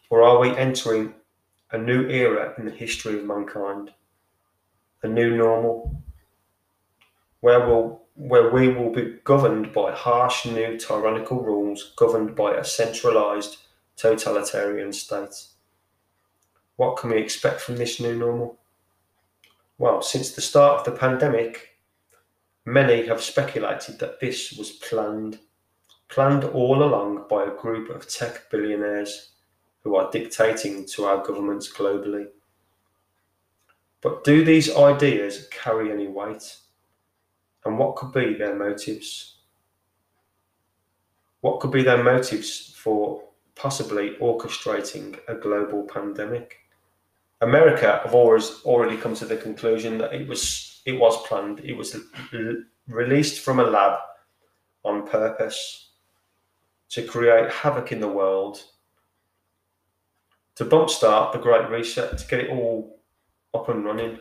Or 0.09 0.21
are 0.23 0.39
we 0.39 0.55
entering 0.55 1.13
a 1.71 1.77
new 1.77 2.07
era 2.09 2.53
in 2.57 2.65
the 2.65 2.71
history 2.71 3.17
of 3.17 3.25
mankind? 3.25 3.91
A 5.03 5.07
new 5.07 5.37
normal? 5.37 6.03
Where, 7.39 7.65
will, 7.65 8.03
where 8.15 8.51
we 8.51 8.67
will 8.67 8.91
be 8.91 9.17
governed 9.23 9.71
by 9.71 9.93
harsh 9.93 10.45
new 10.45 10.77
tyrannical 10.77 11.41
rules 11.41 11.93
governed 11.95 12.35
by 12.35 12.55
a 12.55 12.65
centralised 12.65 13.57
totalitarian 13.95 14.91
state? 14.91 15.45
What 16.75 16.97
can 16.97 17.11
we 17.11 17.21
expect 17.21 17.61
from 17.61 17.77
this 17.77 17.99
new 17.99 18.15
normal? 18.15 18.57
Well, 19.77 20.01
since 20.01 20.31
the 20.31 20.41
start 20.41 20.79
of 20.79 20.85
the 20.85 20.99
pandemic, 20.99 21.70
Many 22.65 23.07
have 23.07 23.21
speculated 23.21 23.99
that 23.99 24.19
this 24.19 24.53
was 24.53 24.71
planned, 24.71 25.39
planned 26.09 26.43
all 26.43 26.83
along 26.83 27.25
by 27.29 27.45
a 27.45 27.55
group 27.55 27.89
of 27.89 28.07
tech 28.07 28.49
billionaires. 28.51 29.31
who 29.83 29.95
are 29.95 30.11
dictating 30.11 30.85
to 30.85 31.05
our 31.05 31.25
governments 31.25 31.71
globally. 31.71 32.27
But 34.01 34.23
do 34.23 34.43
these 34.43 34.75
ideas 34.75 35.47
carry 35.51 35.91
any 35.91 36.07
weight? 36.07 36.57
And 37.65 37.77
what 37.77 37.95
could 37.95 38.11
be 38.11 38.33
their 38.33 38.55
motives? 38.55 39.37
What 41.41 41.59
could 41.59 41.71
be 41.71 41.83
their 41.83 42.03
motives 42.03 42.73
for 42.77 43.23
possibly 43.55 44.15
orchestrating 44.21 45.19
a 45.27 45.35
global 45.35 45.83
pandemic? 45.83 46.57
America 47.41 48.01
have 48.03 48.13
always 48.13 48.61
already 48.63 48.97
come 48.97 49.15
to 49.15 49.25
the 49.25 49.37
conclusion 49.37 49.97
that 49.97 50.13
it 50.13 50.27
was 50.27 50.70
it 50.85 50.93
was 50.93 51.25
planned. 51.27 51.59
It 51.61 51.73
was 51.73 51.95
released 52.87 53.41
from 53.41 53.59
a 53.59 53.63
lab 53.63 53.99
on 54.83 55.07
purpose 55.07 55.89
to 56.89 57.03
create 57.03 57.49
havoc 57.49 57.91
in 57.91 57.99
the 57.99 58.07
world, 58.07 58.63
to 60.55 60.65
bump 60.65 60.89
start 60.89 61.31
the 61.31 61.39
Great 61.39 61.69
Reset, 61.69 62.17
to 62.17 62.27
get 62.27 62.41
it 62.41 62.49
all 62.49 62.99
up 63.53 63.69
and 63.69 63.85
running. 63.85 64.19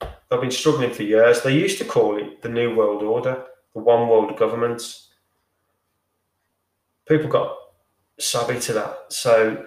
They've 0.00 0.40
been 0.40 0.50
struggling 0.50 0.92
for 0.92 1.02
years. 1.02 1.42
They 1.42 1.58
used 1.58 1.78
to 1.78 1.84
call 1.84 2.18
it 2.18 2.42
the 2.42 2.48
New 2.48 2.74
World 2.74 3.02
Order, 3.02 3.44
the 3.72 3.80
One 3.80 4.08
World 4.08 4.36
Government. 4.36 4.82
People 7.06 7.28
got 7.28 7.56
savvy 8.18 8.60
to 8.60 8.72
that. 8.74 9.12
So 9.12 9.66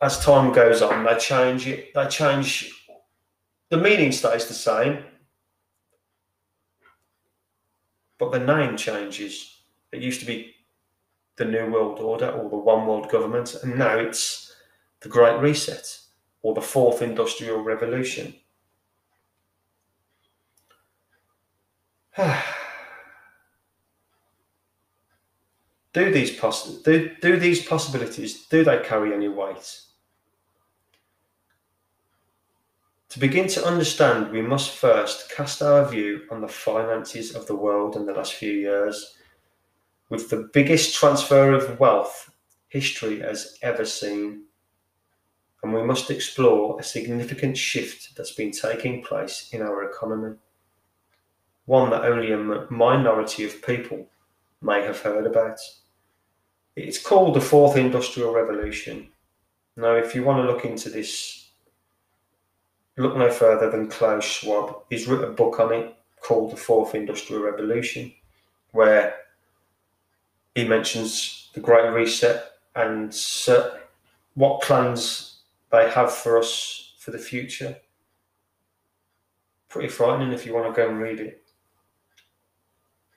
as 0.00 0.24
time 0.24 0.52
goes 0.52 0.82
on, 0.82 1.04
they 1.04 1.16
change 1.16 1.66
it. 1.66 1.92
They 1.94 2.06
change. 2.06 2.72
The 3.68 3.76
meaning 3.76 4.12
stays 4.12 4.46
the 4.46 4.54
same, 4.54 5.02
but 8.18 8.30
the 8.30 8.38
name 8.38 8.76
changes. 8.76 9.62
It 9.92 10.02
used 10.02 10.20
to 10.20 10.26
be 10.26 10.54
the 11.36 11.44
New 11.44 11.70
World 11.70 11.98
Order 11.98 12.30
or 12.30 12.48
the 12.48 12.56
One 12.56 12.86
World 12.86 13.10
Government, 13.10 13.56
and 13.62 13.76
now 13.78 13.98
it's 13.98 14.54
the 15.00 15.08
Great 15.08 15.40
Reset 15.40 15.98
or 16.42 16.54
the 16.54 16.60
Fourth 16.60 17.02
Industrial 17.02 17.60
Revolution. 17.60 18.34
do 25.92 26.10
these 26.12 26.30
poss- 26.38 26.82
do, 26.82 27.10
do 27.20 27.36
these 27.36 27.66
possibilities 27.66 28.46
do 28.46 28.64
they 28.64 28.78
carry 28.78 29.12
any 29.12 29.28
weight? 29.28 29.85
To 33.16 33.20
begin 33.20 33.48
to 33.48 33.64
understand, 33.64 34.30
we 34.30 34.42
must 34.42 34.72
first 34.72 35.30
cast 35.30 35.62
our 35.62 35.88
view 35.88 36.24
on 36.30 36.42
the 36.42 36.48
finances 36.48 37.34
of 37.34 37.46
the 37.46 37.56
world 37.56 37.96
in 37.96 38.04
the 38.04 38.12
last 38.12 38.34
few 38.34 38.52
years, 38.52 39.16
with 40.10 40.28
the 40.28 40.50
biggest 40.52 40.94
transfer 40.94 41.54
of 41.54 41.80
wealth 41.80 42.30
history 42.68 43.20
has 43.20 43.56
ever 43.62 43.86
seen. 43.86 44.42
And 45.62 45.72
we 45.72 45.82
must 45.82 46.10
explore 46.10 46.78
a 46.78 46.82
significant 46.82 47.56
shift 47.56 48.14
that's 48.18 48.32
been 48.32 48.50
taking 48.50 49.02
place 49.02 49.48
in 49.50 49.62
our 49.62 49.90
economy, 49.90 50.36
one 51.64 51.88
that 51.88 52.04
only 52.04 52.32
a 52.32 52.66
minority 52.68 53.44
of 53.44 53.66
people 53.66 54.10
may 54.60 54.82
have 54.82 55.00
heard 55.00 55.24
about. 55.24 55.58
It's 56.76 57.02
called 57.02 57.32
the 57.32 57.40
Fourth 57.40 57.78
Industrial 57.78 58.34
Revolution. 58.34 59.08
Now, 59.74 59.94
if 59.94 60.14
you 60.14 60.22
want 60.22 60.46
to 60.46 60.52
look 60.52 60.66
into 60.66 60.90
this 60.90 61.45
look 62.96 63.16
no 63.16 63.30
further 63.30 63.70
than 63.70 63.88
Klaus 63.88 64.24
Schwab. 64.24 64.82
He's 64.90 65.06
written 65.06 65.26
a 65.26 65.32
book 65.32 65.60
on 65.60 65.72
it 65.72 65.96
called 66.20 66.52
The 66.52 66.56
Fourth 66.56 66.94
Industrial 66.94 67.42
Revolution, 67.42 68.12
where 68.72 69.14
he 70.54 70.64
mentions 70.64 71.50
the 71.54 71.60
Great 71.60 71.90
Reset 71.92 72.42
and 72.74 73.16
uh, 73.48 73.70
what 74.34 74.62
plans 74.62 75.40
they 75.70 75.90
have 75.90 76.12
for 76.12 76.38
us 76.38 76.94
for 76.98 77.10
the 77.10 77.18
future. 77.18 77.76
Pretty 79.68 79.88
frightening 79.88 80.32
if 80.32 80.46
you 80.46 80.54
want 80.54 80.74
to 80.74 80.80
go 80.80 80.88
and 80.88 80.98
read 80.98 81.20
it. 81.20 81.42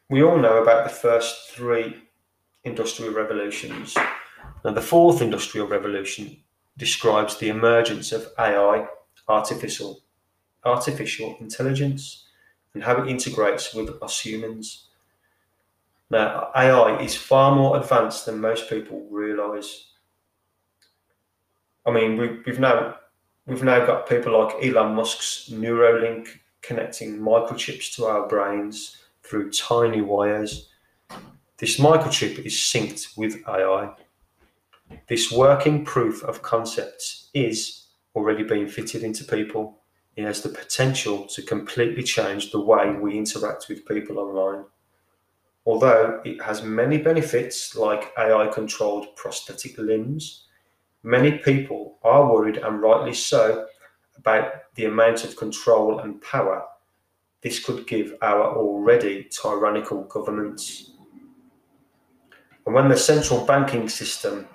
We 0.10 0.24
all 0.24 0.38
know 0.38 0.62
about 0.62 0.86
the 0.86 0.94
first 0.94 1.52
three 1.52 2.04
industrial 2.64 3.14
revolutions. 3.14 3.96
Now, 4.66 4.72
the 4.72 4.82
fourth 4.82 5.22
industrial 5.22 5.68
revolution 5.68 6.38
describes 6.78 7.38
the 7.38 7.50
emergence 7.50 8.12
of 8.12 8.28
AI 8.38 8.88
artificial 9.30 10.02
artificial 10.66 11.38
intelligence 11.40 12.26
and 12.74 12.84
how 12.84 13.02
it 13.02 13.10
integrates 13.10 13.74
with 13.74 13.90
us 14.04 14.20
humans. 14.20 14.88
Now, 16.10 16.50
AI 16.56 17.00
is 17.02 17.16
far 17.16 17.56
more 17.56 17.78
advanced 17.78 18.26
than 18.26 18.42
most 18.42 18.70
people 18.70 19.08
realise. 19.10 19.92
I 21.86 21.92
mean, 21.92 22.18
we, 22.18 22.40
we've 22.46 22.60
now 22.60 22.96
we've 23.46 23.64
now 23.64 23.86
got 23.86 24.10
people 24.10 24.38
like 24.38 24.64
Elon 24.64 24.96
Musk's 24.96 25.50
Neuralink 25.52 26.28
connecting 26.62 27.18
microchips 27.20 27.96
to 27.96 28.06
our 28.06 28.28
brains 28.28 28.98
through 29.24 29.52
tiny 29.52 30.02
wires. 30.02 30.70
This 31.58 31.80
microchip 31.80 32.40
is 32.46 32.54
synced 32.54 33.18
with 33.18 33.44
AI. 33.48 33.92
This 35.08 35.32
working 35.32 35.86
proof 35.86 36.24
of 36.24 36.42
concepts 36.42 37.30
is 37.34 37.79
already 38.16 38.44
being 38.44 38.68
fitted 38.68 39.04
into 39.04 39.24
people. 39.24 39.80
It 40.16 40.24
has 40.24 40.42
the 40.42 40.50
potential 40.50 41.26
to 41.28 41.42
completely 41.42 42.04
change 42.04 42.52
the 42.52 42.60
way 42.60 42.92
we 42.92 43.18
interact 43.18 43.68
with 43.70 43.86
people 43.86 44.20
online. 44.20 44.66
Although 45.66 46.22
it 46.26 46.42
has 46.42 46.64
many 46.64 46.98
benefits 46.98 47.76
like 47.76 48.12
AI 48.18 48.48
controlled 48.48 49.16
prosthetic 49.16 49.78
limbs, 49.78 50.48
many 51.04 51.38
people 51.38 51.98
are 52.04 52.32
worried, 52.32 52.58
and 52.58 52.82
rightly 52.82 53.14
so, 53.14 53.68
about 54.18 54.52
the 54.76 54.86
amount 54.86 55.24
of 55.24 55.36
control 55.36 56.00
and 56.00 56.22
power 56.22 56.66
this 57.42 57.64
could 57.64 57.88
give 57.88 58.16
our 58.22 58.58
already 58.58 59.30
tyrannical 59.30 60.04
governments. 60.04 60.92
And 62.66 62.76
when 62.76 62.90
the 62.90 62.98
central 62.98 63.46
banking 63.46 63.88
system 63.88 64.48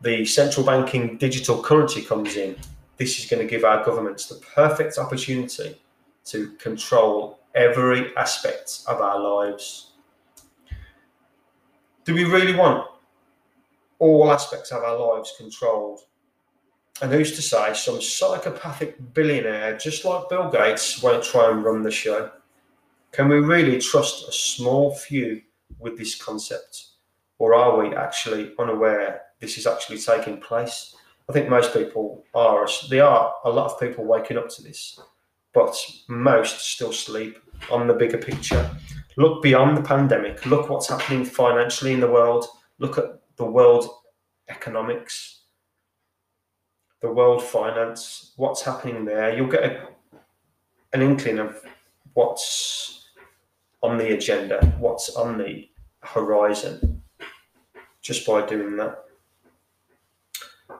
the 0.00 0.24
central 0.24 0.64
banking 0.64 1.16
digital 1.16 1.62
currency 1.62 2.02
comes 2.02 2.36
in, 2.36 2.56
this 2.96 3.18
is 3.18 3.28
going 3.28 3.42
to 3.42 3.48
give 3.48 3.64
our 3.64 3.84
governments 3.84 4.26
the 4.26 4.36
perfect 4.54 4.98
opportunity 4.98 5.80
to 6.24 6.50
control 6.52 7.40
every 7.54 8.14
aspect 8.16 8.82
of 8.86 9.00
our 9.00 9.18
lives. 9.18 9.92
Do 12.04 12.14
we 12.14 12.24
really 12.24 12.54
want 12.54 12.88
all 13.98 14.30
aspects 14.30 14.70
of 14.70 14.82
our 14.82 14.96
lives 14.98 15.34
controlled? 15.36 16.00
And 17.02 17.12
who's 17.12 17.34
to 17.36 17.42
say 17.42 17.74
some 17.74 18.00
psychopathic 18.00 19.12
billionaire 19.12 19.76
just 19.76 20.04
like 20.04 20.28
Bill 20.28 20.50
Gates 20.50 21.02
won't 21.02 21.24
try 21.24 21.50
and 21.50 21.62
run 21.62 21.82
the 21.82 21.90
show? 21.90 22.30
Can 23.12 23.28
we 23.28 23.36
really 23.36 23.78
trust 23.80 24.28
a 24.28 24.32
small 24.32 24.94
few 24.94 25.42
with 25.78 25.98
this 25.98 26.14
concept? 26.14 26.86
Or 27.38 27.54
are 27.54 27.78
we 27.78 27.94
actually 27.94 28.52
unaware 28.58 29.22
this 29.40 29.58
is 29.58 29.66
actually 29.66 29.98
taking 29.98 30.40
place. 30.40 30.94
I 31.28 31.32
think 31.32 31.48
most 31.48 31.72
people 31.72 32.24
are. 32.34 32.66
There 32.88 33.04
are 33.04 33.34
a 33.44 33.50
lot 33.50 33.70
of 33.70 33.80
people 33.80 34.04
waking 34.04 34.38
up 34.38 34.48
to 34.50 34.62
this, 34.62 34.98
but 35.52 35.76
most 36.08 36.60
still 36.60 36.92
sleep 36.92 37.38
on 37.70 37.86
the 37.86 37.94
bigger 37.94 38.18
picture. 38.18 38.70
Look 39.16 39.42
beyond 39.42 39.76
the 39.76 39.82
pandemic. 39.82 40.44
Look 40.46 40.68
what's 40.68 40.88
happening 40.88 41.24
financially 41.24 41.92
in 41.92 42.00
the 42.00 42.10
world. 42.10 42.46
Look 42.78 42.98
at 42.98 43.20
the 43.36 43.44
world 43.44 43.88
economics, 44.48 45.42
the 47.00 47.10
world 47.10 47.42
finance, 47.42 48.32
what's 48.36 48.62
happening 48.62 49.04
there. 49.04 49.36
You'll 49.36 49.48
get 49.48 49.64
a, 49.64 49.88
an 50.92 51.02
inkling 51.02 51.38
of 51.38 51.60
what's 52.14 53.08
on 53.82 53.98
the 53.98 54.14
agenda, 54.14 54.64
what's 54.78 55.16
on 55.16 55.38
the 55.38 55.68
horizon, 56.00 57.02
just 58.00 58.26
by 58.26 58.44
doing 58.46 58.76
that. 58.76 59.05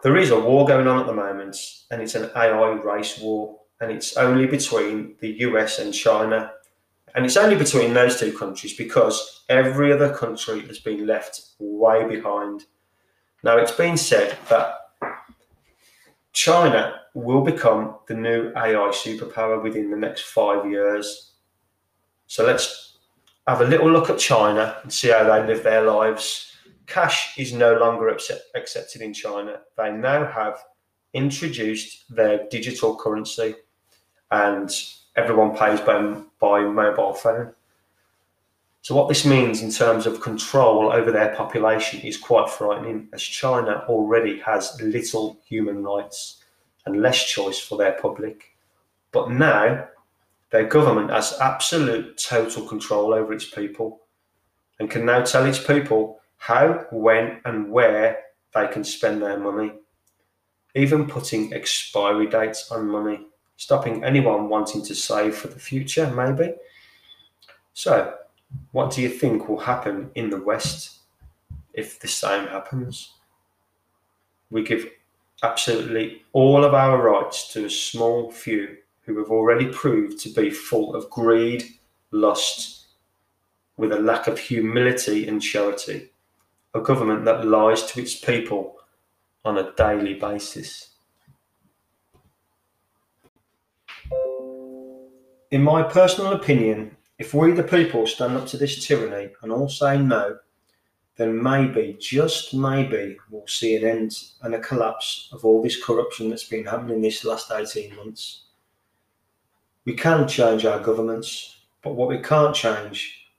There 0.03 0.17
is 0.17 0.31
a 0.31 0.41
war 0.41 0.67
going 0.67 0.87
on 0.87 1.01
at 1.01 1.07
the 1.07 1.15
moment, 1.15 1.57
and 1.91 2.03
it's 2.03 2.15
an 2.15 2.31
AI 2.37 2.71
race 2.73 3.19
war, 3.19 3.59
and 3.81 3.91
it's 3.91 4.17
only 4.17 4.47
between 4.47 5.17
the 5.21 5.41
US 5.41 5.79
and 5.79 5.93
China. 5.93 6.53
And 7.15 7.25
it's 7.25 7.37
only 7.37 7.57
between 7.57 7.95
those 7.95 8.21
two 8.21 8.37
countries 8.37 8.77
because 8.77 9.45
every 9.49 9.93
other 9.93 10.15
country 10.15 10.61
has 10.67 10.79
been 10.79 11.07
left 11.07 11.41
way 11.59 12.07
behind. 12.07 12.65
Now, 13.43 13.57
it's 13.57 13.73
been 13.73 13.97
said 13.97 14.37
that 14.51 14.75
China 16.33 17.01
will 17.15 17.41
become 17.41 17.97
the 18.07 18.15
new 18.15 18.53
AI 18.55 18.91
superpower 18.93 19.63
within 19.63 19.91
the 19.91 19.97
next 19.97 20.25
five 20.25 20.71
years. 20.71 21.33
So 22.27 22.45
let's 22.45 22.99
have 23.47 23.63
a 23.63 23.65
little 23.65 23.91
look 23.91 24.11
at 24.11 24.19
China 24.19 24.77
and 24.83 24.93
see 24.93 25.09
how 25.09 25.25
they 25.25 25.47
live 25.47 25.63
their 25.63 25.83
lives 25.83 26.56
cash 26.87 27.39
is 27.39 27.53
no 27.53 27.77
longer 27.79 28.09
accept, 28.09 28.43
accepted 28.55 29.03
in 29.03 29.13
China. 29.13 29.61
They 29.77 29.93
now 29.93 30.27
have 30.27 30.59
introduced 31.13 32.05
their 32.15 32.47
digital 32.49 32.97
currency 32.97 33.55
and 34.31 34.71
everyone 35.17 35.57
pays 35.57 35.81
by, 35.81 36.21
by 36.39 36.61
mobile 36.63 37.15
phone. 37.15 37.53
So, 38.83 38.95
what 38.95 39.09
this 39.09 39.25
means 39.25 39.63
in 39.63 39.73
terms 39.73 40.07
of 40.07 40.21
control 40.21 40.93
over 40.93 41.11
their 41.11 41.35
population 41.35 42.01
is 42.03 42.17
quite 42.17 42.49
frightening, 42.49 43.09
as 43.13 43.23
China 43.23 43.85
already 43.89 44.39
has 44.41 44.81
little 44.81 45.41
human 45.45 45.83
rights 45.83 46.45
and 46.85 47.03
less 47.03 47.25
choice 47.25 47.59
for 47.59 47.77
their 47.77 47.95
public. 48.01 48.57
But 49.11 49.31
now, 49.31 49.89
their 50.51 50.67
government 50.67 51.11
has 51.11 51.37
absolute 51.41 52.17
total 52.17 52.65
control 52.69 53.13
over 53.13 53.33
its 53.33 53.51
people 53.51 54.03
and 54.79 54.89
can 54.89 55.05
now 55.05 55.23
tell 55.23 55.47
its 55.47 55.59
people 55.59 56.21
how, 56.39 56.87
when, 56.91 57.41
and 57.45 57.71
where 57.71 58.19
they 58.55 58.67
can 58.69 58.85
spend 58.85 59.23
their 59.23 59.39
money, 59.39 59.73
even 60.75 61.07
putting 61.07 61.53
expiry 61.53 62.27
dates 62.27 62.71
on 62.71 62.89
money, 62.89 63.27
stopping 63.57 64.05
anyone 64.05 64.49
wanting 64.49 64.85
to 64.85 64.95
save 64.95 65.35
for 65.35 65.49
the 65.49 65.59
future, 65.59 66.11
maybe. 66.11 66.55
So, 67.75 68.15
what 68.73 68.91
do 68.93 69.03
you 69.03 69.09
think 69.09 69.49
will 69.49 69.59
happen 69.59 70.11
in 70.15 70.31
the 70.31 70.41
West 70.41 71.01
if 71.73 71.99
the 72.01 72.09
same 72.09 72.47
happens? 72.47 73.13
We 74.51 74.63
give 74.63 74.89
absolutely 75.43 76.23
all 76.33 76.65
of 76.65 76.75
our 76.75 77.03
rights 77.03 77.53
to 77.53 77.67
a 77.67 77.71
small 77.71 78.31
few 78.31 78.77
who 79.03 79.19
have 79.19 79.31
already 79.31 79.67
proved 79.67 80.19
to 80.21 80.31
be 80.31 80.51
full 80.51 80.95
of 80.95 81.09
greed, 81.11 81.65
lust, 82.11 82.87
with 83.77 83.93
a 83.93 84.01
lack 84.01 84.27
of 84.27 84.39
humility 84.39 85.29
and 85.29 85.41
charity. 85.41 86.11
A 86.77 86.81
government 86.83 87.25
that 87.25 87.47
lies 87.47 87.85
to 87.85 88.03
its 88.03 88.15
people 88.15 88.77
on 89.47 89.57
a 89.57 89.73
daily 89.77 90.13
basis. 90.13 90.91
In 95.51 95.63
my 95.63 95.83
personal 95.85 96.35
opinion, 96.35 96.95
if 97.19 97.33
we 97.33 97.53
the 97.53 97.63
people 97.63 98.07
stand 98.07 98.37
up 98.37 98.47
to 98.49 98.59
this 98.59 98.87
tyranny 98.87 99.31
and 99.41 99.51
all 99.51 99.71
say 99.71 99.97
no, 99.97 100.37
then 101.17 101.43
maybe, 101.43 101.97
just 101.99 102.53
maybe, 102.53 103.17
we'll 103.31 103.47
see 103.47 103.75
an 103.77 103.85
end 103.87 104.13
and 104.43 104.55
a 104.55 104.61
collapse 104.61 105.31
of 105.33 105.47
all 105.47 105.63
this 105.63 105.83
corruption 105.83 106.29
that's 106.29 106.45
been 106.45 106.67
happening 106.67 107.01
this 107.01 107.25
last 107.25 107.51
18 107.51 107.97
months. 107.97 108.49
We 109.87 109.95
can 109.95 110.29
change 110.29 110.67
our 110.67 110.81
governments, 110.81 111.57
but 111.81 111.95
what 111.95 112.09
we 112.11 112.19
can't 112.19 112.55
change, 112.55 113.31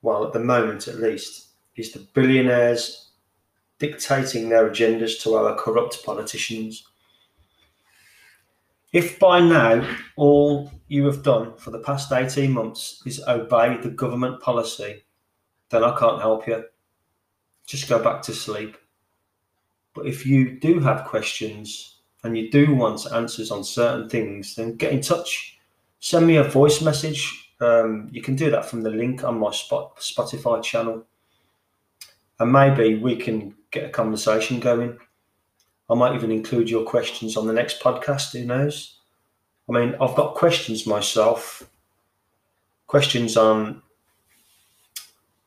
well, 0.00 0.26
at 0.26 0.32
the 0.32 0.40
moment 0.40 0.88
at 0.88 0.98
least, 0.98 1.48
is 1.80 1.92
the 1.92 2.06
billionaires 2.14 3.10
dictating 3.78 4.48
their 4.48 4.68
agendas 4.70 5.20
to 5.22 5.34
our 5.34 5.56
corrupt 5.56 6.04
politicians. 6.04 6.86
If 8.92 9.18
by 9.18 9.40
now 9.40 9.88
all 10.16 10.70
you 10.88 11.06
have 11.06 11.22
done 11.22 11.56
for 11.56 11.70
the 11.70 11.78
past 11.78 12.12
18 12.12 12.52
months 12.52 13.02
is 13.06 13.22
obey 13.26 13.78
the 13.78 13.90
government 13.90 14.40
policy, 14.40 15.04
then 15.70 15.82
I 15.82 15.96
can't 15.98 16.20
help 16.20 16.46
you. 16.46 16.64
Just 17.66 17.88
go 17.88 18.02
back 18.02 18.20
to 18.22 18.32
sleep. 18.32 18.76
But 19.94 20.06
if 20.06 20.26
you 20.26 20.58
do 20.58 20.80
have 20.80 21.04
questions 21.04 22.00
and 22.24 22.36
you 22.36 22.50
do 22.50 22.74
want 22.74 23.06
answers 23.12 23.50
on 23.50 23.64
certain 23.64 24.08
things, 24.08 24.56
then 24.56 24.76
get 24.76 24.92
in 24.92 25.00
touch. 25.00 25.58
Send 26.00 26.26
me 26.26 26.36
a 26.36 26.44
voice 26.44 26.82
message. 26.82 27.52
Um, 27.60 28.08
you 28.10 28.22
can 28.22 28.34
do 28.34 28.50
that 28.50 28.64
from 28.64 28.82
the 28.82 28.90
link 28.90 29.24
on 29.24 29.38
my 29.38 29.50
Spotify 29.50 30.62
channel. 30.62 31.06
And 32.40 32.52
maybe 32.52 32.96
we 32.96 33.16
can 33.16 33.54
get 33.70 33.84
a 33.84 33.90
conversation 33.90 34.58
going. 34.60 34.98
I 35.90 35.94
might 35.94 36.14
even 36.14 36.32
include 36.32 36.70
your 36.70 36.84
questions 36.84 37.36
on 37.36 37.46
the 37.46 37.52
next 37.52 37.80
podcast. 37.80 38.32
Who 38.32 38.46
knows? 38.46 38.96
I 39.68 39.72
mean, 39.72 39.94
I've 40.00 40.16
got 40.16 40.34
questions 40.34 40.86
myself. 40.86 41.68
Questions 42.86 43.36
on 43.36 43.82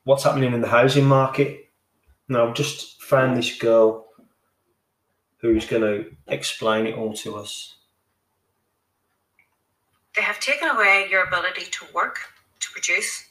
what's 0.03 0.23
happening 0.23 0.53
in 0.53 0.61
the 0.61 0.67
housing 0.67 1.05
market. 1.05 1.69
Now, 2.29 2.47
I've 2.47 2.53
just 2.53 3.01
found 3.01 3.35
this 3.35 3.57
girl 3.57 4.05
who's 5.37 5.65
going 5.65 5.81
to 5.81 6.11
explain 6.27 6.85
it 6.85 6.95
all 6.95 7.13
to 7.15 7.35
us. 7.35 7.75
They 10.15 10.21
have 10.21 10.39
taken 10.39 10.69
away 10.69 11.07
your 11.09 11.23
ability 11.23 11.65
to 11.71 11.85
work, 11.93 12.19
to 12.59 12.71
produce, 12.71 13.25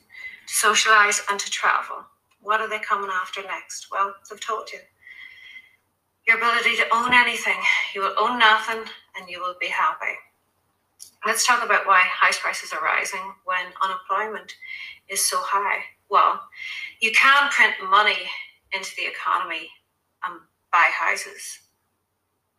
to 0.48 0.52
socialise, 0.66 1.20
and 1.30 1.38
to 1.38 1.48
travel. 1.48 2.04
What 2.42 2.60
are 2.60 2.68
they 2.68 2.80
coming 2.80 3.10
after 3.10 3.40
next? 3.42 3.86
Well, 3.90 4.14
they've 4.28 4.40
told 4.40 4.70
you 4.72 4.80
your 6.26 6.38
ability 6.38 6.76
to 6.76 6.86
own 6.92 7.12
anything. 7.14 7.56
You 7.94 8.02
will 8.02 8.14
own 8.18 8.38
nothing 8.38 8.84
and 9.16 9.28
you 9.28 9.40
will 9.40 9.54
be 9.60 9.68
happy. 9.68 10.14
Let's 11.24 11.46
talk 11.46 11.64
about 11.64 11.86
why 11.86 12.00
house 12.00 12.38
prices 12.38 12.72
are 12.72 12.84
rising 12.84 13.32
when 13.44 13.66
unemployment 13.82 14.54
is 15.08 15.24
so 15.24 15.38
high. 15.40 15.82
Well, 16.10 16.40
you 17.00 17.12
can 17.12 17.48
print 17.50 17.74
money 17.88 18.18
into 18.72 18.90
the 18.96 19.06
economy 19.06 19.68
and 20.24 20.40
buy 20.72 20.90
houses, 20.92 21.60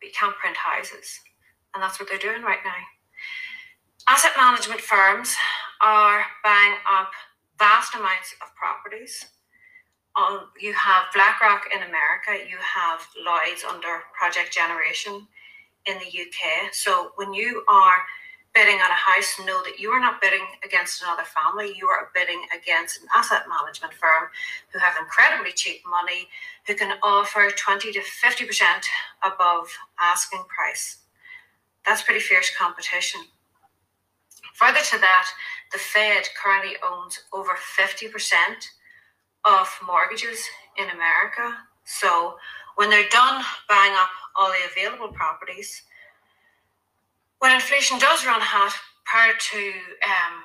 but 0.00 0.06
you 0.06 0.12
can't 0.18 0.36
print 0.36 0.56
houses. 0.56 1.20
And 1.74 1.82
that's 1.82 2.00
what 2.00 2.08
they're 2.08 2.18
doing 2.18 2.42
right 2.42 2.60
now. 2.64 2.72
Asset 4.08 4.32
management 4.36 4.80
firms 4.80 5.34
are 5.80 6.24
buying 6.42 6.74
up 6.90 7.10
vast 7.58 7.94
amounts 7.94 8.34
of 8.42 8.54
properties 8.54 9.26
you 10.60 10.72
have 10.72 11.06
BlackRock 11.12 11.64
in 11.74 11.82
America, 11.82 12.48
you 12.48 12.56
have 12.58 13.06
Lloyd's 13.24 13.64
under 13.64 14.02
Project 14.16 14.52
Generation 14.52 15.26
in 15.86 15.98
the 15.98 16.06
UK. 16.06 16.72
So 16.72 17.12
when 17.16 17.34
you 17.34 17.64
are 17.68 18.04
bidding 18.54 18.76
on 18.76 18.90
a 18.90 18.94
house, 18.94 19.34
know 19.44 19.62
that 19.64 19.80
you 19.80 19.90
are 19.90 20.00
not 20.00 20.20
bidding 20.20 20.46
against 20.64 21.02
another 21.02 21.24
family. 21.24 21.74
You 21.76 21.88
are 21.88 22.10
bidding 22.14 22.42
against 22.56 23.02
an 23.02 23.08
asset 23.14 23.46
management 23.48 23.92
firm 23.94 24.28
who 24.72 24.78
have 24.78 24.94
incredibly 24.98 25.52
cheap 25.52 25.82
money, 25.88 26.28
who 26.66 26.74
can 26.74 26.96
offer 27.02 27.50
20 27.54 27.92
to 27.92 28.00
50% 28.00 28.64
above 29.24 29.68
asking 30.00 30.44
price. 30.48 30.98
That's 31.84 32.02
pretty 32.02 32.20
fierce 32.20 32.50
competition. 32.56 33.22
Further 34.54 34.80
to 34.92 34.98
that, 34.98 35.28
the 35.72 35.78
Fed 35.78 36.28
currently 36.40 36.76
owns 36.88 37.24
over 37.32 37.50
50% 37.76 38.12
of 39.44 39.68
mortgages 39.86 40.46
in 40.78 40.84
America. 40.90 41.56
So 41.84 42.36
when 42.76 42.90
they're 42.90 43.08
done 43.08 43.44
buying 43.68 43.92
up 43.94 44.08
all 44.36 44.48
the 44.48 44.70
available 44.70 45.12
properties, 45.12 45.82
when 47.38 47.52
inflation 47.52 47.98
does 47.98 48.24
run 48.26 48.40
hot, 48.40 48.72
prior 49.04 49.34
to 49.38 49.58
um, 50.02 50.42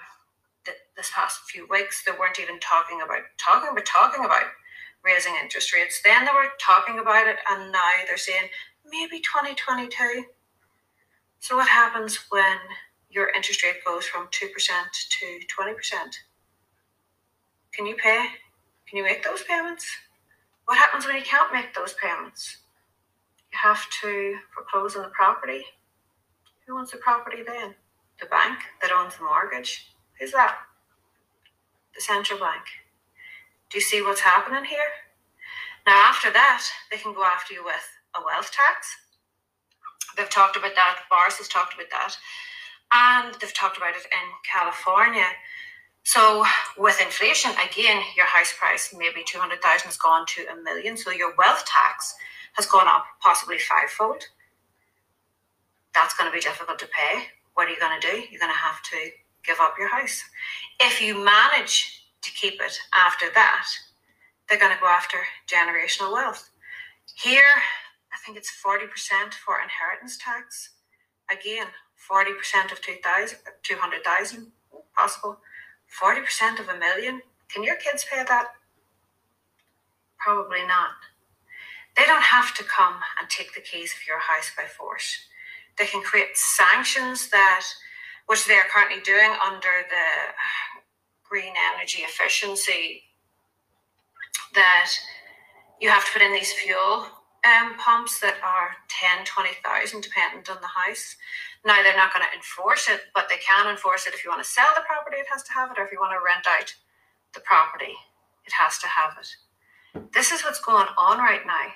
th- 0.65 0.77
this 0.97 1.11
past 1.15 1.39
few 1.49 1.65
weeks, 1.69 2.03
they 2.03 2.11
weren't 2.11 2.39
even 2.39 2.59
talking 2.59 3.01
about 3.01 3.23
talking, 3.37 3.71
but 3.73 3.85
talking 3.85 4.25
about 4.25 4.43
raising 5.03 5.33
interest 5.41 5.73
rates. 5.73 6.01
Then 6.03 6.25
they 6.25 6.31
were 6.31 6.51
talking 6.59 6.99
about 6.99 7.27
it, 7.27 7.37
and 7.49 7.71
now 7.71 7.89
they're 8.05 8.17
saying 8.17 8.49
maybe 8.85 9.19
2022. 9.19 10.25
So 11.39 11.55
what 11.55 11.69
happens 11.69 12.19
when 12.29 12.57
your 13.09 13.29
interest 13.29 13.63
rate 13.63 13.83
goes 13.85 14.05
from 14.05 14.27
2% 14.27 14.29
to 14.29 15.39
20%? 15.47 15.75
Can 17.71 17.85
you 17.85 17.95
pay? 17.95 18.27
Can 18.89 18.97
you 18.97 19.03
make 19.03 19.23
those 19.23 19.43
payments? 19.43 19.85
What 20.65 20.77
happens 20.77 21.05
when 21.05 21.15
you 21.15 21.21
can't 21.21 21.53
make 21.53 21.75
those 21.75 21.93
payments? 21.93 22.57
You 23.51 23.59
have 23.61 23.87
to 24.01 24.37
foreclose 24.53 24.95
on 24.95 25.03
the 25.03 25.09
property. 25.09 25.63
Who 26.65 26.77
owns 26.77 26.91
the 26.91 26.97
property 26.97 27.43
then? 27.45 27.75
The 28.19 28.25
bank 28.25 28.59
that 28.81 28.91
owns 28.91 29.17
the 29.17 29.23
mortgage? 29.23 29.91
Who's 30.19 30.31
that? 30.31 30.57
The 31.93 32.01
central 32.01 32.39
bank. 32.39 32.63
Do 33.69 33.77
you 33.77 33.81
see 33.81 34.01
what's 34.01 34.21
happening 34.21 34.65
here? 34.65 34.89
Now, 35.85 35.93
after 36.05 36.31
that, 36.31 36.65
they 36.91 36.97
can 36.97 37.13
go 37.13 37.23
after 37.23 37.53
you 37.53 37.63
with 37.63 37.87
a 38.15 38.25
wealth 38.25 38.51
tax. 38.51 38.97
They've 40.17 40.29
talked 40.29 40.57
about 40.57 40.73
that. 40.75 41.01
Boris 41.11 41.37
has 41.37 41.47
talked 41.47 41.75
about 41.75 41.91
that. 41.91 42.15
And 42.91 43.35
they've 43.39 43.53
talked 43.53 43.77
about 43.77 43.95
it 43.95 44.05
in 44.05 44.29
California. 44.51 45.27
So 46.03 46.45
with 46.77 46.99
inflation, 47.01 47.51
again, 47.51 48.01
your 48.17 48.25
house 48.25 48.53
price 48.57 48.93
maybe 48.97 49.23
200,000 49.25 49.85
has 49.85 49.97
gone 49.97 50.25
to 50.27 50.45
a 50.47 50.55
million. 50.63 50.97
So 50.97 51.11
your 51.11 51.35
wealth 51.37 51.65
tax 51.65 52.15
has 52.53 52.65
gone 52.65 52.87
up 52.87 53.05
possibly 53.21 53.59
fivefold. 53.59 54.23
That's 55.93 56.15
going 56.15 56.29
to 56.29 56.35
be 56.35 56.41
difficult 56.41 56.79
to 56.79 56.87
pay. 56.87 57.27
What 57.53 57.67
are 57.67 57.71
you 57.71 57.79
going 57.79 57.99
to 57.99 58.07
do? 58.07 58.17
You're 58.31 58.39
going 58.39 58.51
to 58.51 58.57
have 58.57 58.81
to 58.83 59.11
give 59.45 59.57
up 59.59 59.75
your 59.77 59.89
house. 59.89 60.23
If 60.79 61.01
you 61.01 61.13
manage 61.23 62.05
to 62.21 62.31
keep 62.31 62.61
it 62.61 62.77
after 62.93 63.27
that, 63.35 63.67
they're 64.47 64.59
going 64.59 64.73
to 64.73 64.81
go 64.81 64.87
after 64.87 65.17
generational 65.47 66.11
wealth. 66.11 66.49
Here, 67.15 67.43
I 68.11 68.17
think 68.25 68.37
it's 68.37 68.51
40% 68.65 69.33
for 69.33 69.57
inheritance 69.61 70.17
tax. 70.17 70.71
Again, 71.31 71.67
40% 72.09 72.71
of 72.71 72.79
200,000 72.81 74.51
possible. 74.97 75.37
40% 75.89 76.59
of 76.59 76.69
a 76.69 76.77
million? 76.77 77.21
Can 77.53 77.63
your 77.63 77.75
kids 77.75 78.05
pay 78.09 78.23
that? 78.27 78.47
Probably 80.19 80.65
not. 80.65 80.91
They 81.97 82.05
don't 82.05 82.23
have 82.23 82.53
to 82.55 82.63
come 82.63 82.95
and 83.19 83.29
take 83.29 83.53
the 83.53 83.61
keys 83.61 83.93
of 83.93 84.07
your 84.07 84.19
house 84.19 84.51
by 84.55 84.63
force. 84.65 85.19
They 85.77 85.85
can 85.85 86.01
create 86.01 86.37
sanctions 86.37 87.29
that, 87.29 87.65
which 88.27 88.45
they 88.45 88.55
are 88.55 88.67
currently 88.73 89.01
doing 89.01 89.31
under 89.45 89.83
the 89.89 90.33
green 91.27 91.53
energy 91.73 92.03
efficiency 92.03 93.03
that 94.55 94.91
you 95.79 95.89
have 95.89 96.05
to 96.05 96.11
put 96.11 96.21
in 96.21 96.33
these 96.33 96.53
fuel 96.53 97.07
um, 97.45 97.77
pumps 97.77 98.19
that 98.19 98.37
are 98.43 98.75
10, 98.89 99.25
20,000 99.25 100.01
dependent 100.01 100.49
on 100.49 100.57
the 100.61 100.67
house. 100.67 101.15
Now 101.65 101.81
they're 101.83 101.95
not 101.95 102.13
going 102.13 102.25
to 102.25 102.35
enforce 102.35 102.89
it, 102.89 103.01
but 103.13 103.27
they 103.29 103.37
can 103.37 103.67
enforce 103.69 104.07
it 104.07 104.13
if 104.13 104.23
you 104.23 104.31
want 104.31 104.43
to 104.43 104.49
sell 104.49 104.69
the 104.75 104.83
property, 104.87 105.17
it 105.17 105.27
has 105.31 105.43
to 105.43 105.53
have 105.53 105.71
it, 105.71 105.79
or 105.79 105.85
if 105.85 105.91
you 105.91 105.99
want 105.99 106.13
to 106.13 106.23
rent 106.23 106.47
out 106.47 106.73
the 107.33 107.41
property, 107.41 107.95
it 108.45 108.53
has 108.53 108.77
to 108.79 108.87
have 108.87 109.15
it. 109.19 109.29
This 110.13 110.31
is 110.31 110.43
what's 110.43 110.61
going 110.63 110.87
on 110.97 111.19
right 111.19 111.45
now. 111.45 111.67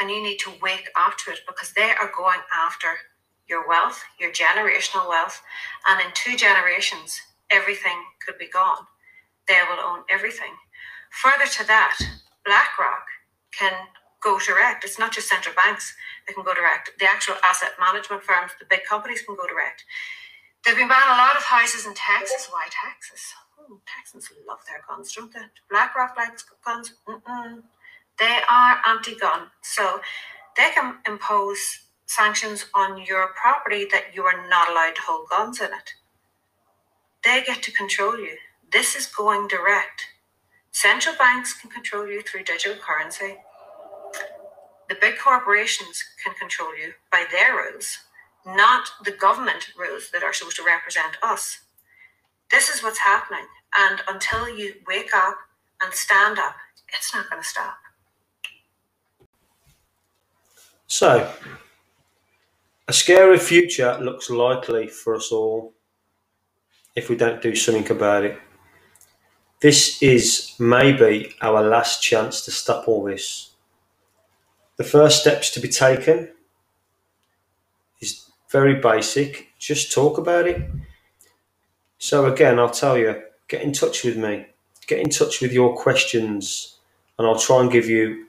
And 0.00 0.10
you 0.10 0.22
need 0.22 0.38
to 0.40 0.52
wake 0.62 0.88
up 0.96 1.18
to 1.24 1.32
it 1.32 1.40
because 1.46 1.72
they 1.72 1.90
are 1.90 2.10
going 2.16 2.40
after 2.54 2.88
your 3.48 3.68
wealth, 3.68 4.02
your 4.18 4.32
generational 4.32 5.08
wealth. 5.08 5.42
And 5.86 6.00
in 6.00 6.08
two 6.14 6.36
generations, 6.36 7.20
everything 7.50 7.98
could 8.24 8.38
be 8.38 8.48
gone. 8.48 8.86
They 9.48 9.58
will 9.68 9.84
own 9.84 10.04
everything. 10.08 10.54
Further 11.10 11.46
to 11.58 11.66
that, 11.66 11.98
BlackRock 12.46 13.06
can 13.52 13.72
go 14.22 14.38
direct. 14.38 14.84
It's 14.84 14.98
not 14.98 15.12
just 15.12 15.28
central 15.28 15.54
banks 15.54 15.94
that 16.26 16.34
can 16.34 16.44
go 16.44 16.54
direct. 16.54 16.90
The 16.98 17.06
actual 17.06 17.36
asset 17.44 17.72
management 17.80 18.22
firms, 18.22 18.52
the 18.58 18.66
big 18.68 18.84
companies 18.84 19.22
can 19.22 19.36
go 19.36 19.46
direct. 19.46 19.84
They've 20.64 20.76
been 20.76 20.88
buying 20.88 21.08
a 21.08 21.16
lot 21.16 21.36
of 21.36 21.42
houses 21.42 21.86
in 21.86 21.94
Texas. 21.94 22.48
Why 22.50 22.66
Texas? 22.70 23.34
Oh, 23.58 23.80
Texans 23.86 24.28
love 24.46 24.58
their 24.68 24.82
guns, 24.88 25.12
don't 25.14 25.32
they? 25.32 25.40
BlackRock 25.70 26.16
likes 26.16 26.44
guns. 26.64 26.94
Mm-mm. 27.08 27.62
They 28.18 28.38
are 28.50 28.82
anti-gun, 28.86 29.48
so 29.62 30.00
they 30.56 30.70
can 30.74 30.96
impose 31.06 31.86
sanctions 32.06 32.66
on 32.74 33.02
your 33.06 33.28
property 33.40 33.86
that 33.90 34.14
you 34.14 34.24
are 34.24 34.48
not 34.48 34.70
allowed 34.70 34.96
to 34.96 35.02
hold 35.02 35.28
guns 35.30 35.60
in 35.60 35.68
it. 35.68 35.94
They 37.24 37.42
get 37.46 37.62
to 37.62 37.72
control 37.72 38.18
you. 38.18 38.36
This 38.70 38.94
is 38.94 39.06
going 39.06 39.48
direct. 39.48 40.06
Central 40.72 41.14
banks 41.16 41.54
can 41.54 41.70
control 41.70 42.06
you 42.06 42.22
through 42.22 42.44
digital 42.44 42.76
currency. 42.76 43.38
The 44.90 44.96
big 45.00 45.18
corporations 45.18 46.02
can 46.24 46.34
control 46.34 46.76
you 46.76 46.94
by 47.12 47.24
their 47.30 47.54
rules, 47.54 47.98
not 48.44 48.88
the 49.04 49.12
government 49.12 49.68
rules 49.78 50.10
that 50.12 50.24
are 50.24 50.32
supposed 50.32 50.56
to 50.56 50.64
represent 50.64 51.16
us. 51.22 51.60
This 52.50 52.68
is 52.68 52.82
what's 52.82 52.98
happening. 52.98 53.46
And 53.78 54.02
until 54.08 54.48
you 54.48 54.74
wake 54.88 55.14
up 55.14 55.36
and 55.80 55.94
stand 55.94 56.40
up, 56.40 56.56
it's 56.92 57.14
not 57.14 57.30
going 57.30 57.40
to 57.40 57.48
stop. 57.48 57.76
So, 60.88 61.32
a 62.88 62.92
scary 62.92 63.38
future 63.38 63.96
looks 64.00 64.28
likely 64.28 64.88
for 64.88 65.14
us 65.14 65.30
all 65.30 65.72
if 66.96 67.08
we 67.08 67.14
don't 67.14 67.40
do 67.40 67.54
something 67.54 67.88
about 67.92 68.24
it. 68.24 68.40
This 69.62 70.02
is 70.02 70.56
maybe 70.58 71.32
our 71.42 71.62
last 71.62 72.02
chance 72.02 72.44
to 72.46 72.50
stop 72.50 72.88
all 72.88 73.04
this. 73.04 73.49
The 74.80 74.86
first 74.86 75.20
steps 75.20 75.50
to 75.50 75.60
be 75.60 75.68
taken 75.68 76.30
is 78.00 78.30
very 78.48 78.76
basic. 78.76 79.48
Just 79.58 79.92
talk 79.92 80.16
about 80.16 80.46
it. 80.46 80.70
So 81.98 82.24
again, 82.24 82.58
I'll 82.58 82.70
tell 82.70 82.96
you, 82.96 83.22
get 83.46 83.60
in 83.60 83.74
touch 83.74 84.04
with 84.04 84.16
me. 84.16 84.46
Get 84.86 85.00
in 85.00 85.10
touch 85.10 85.42
with 85.42 85.52
your 85.52 85.76
questions 85.76 86.78
and 87.18 87.28
I'll 87.28 87.38
try 87.38 87.60
and 87.60 87.70
give 87.70 87.90
you 87.90 88.24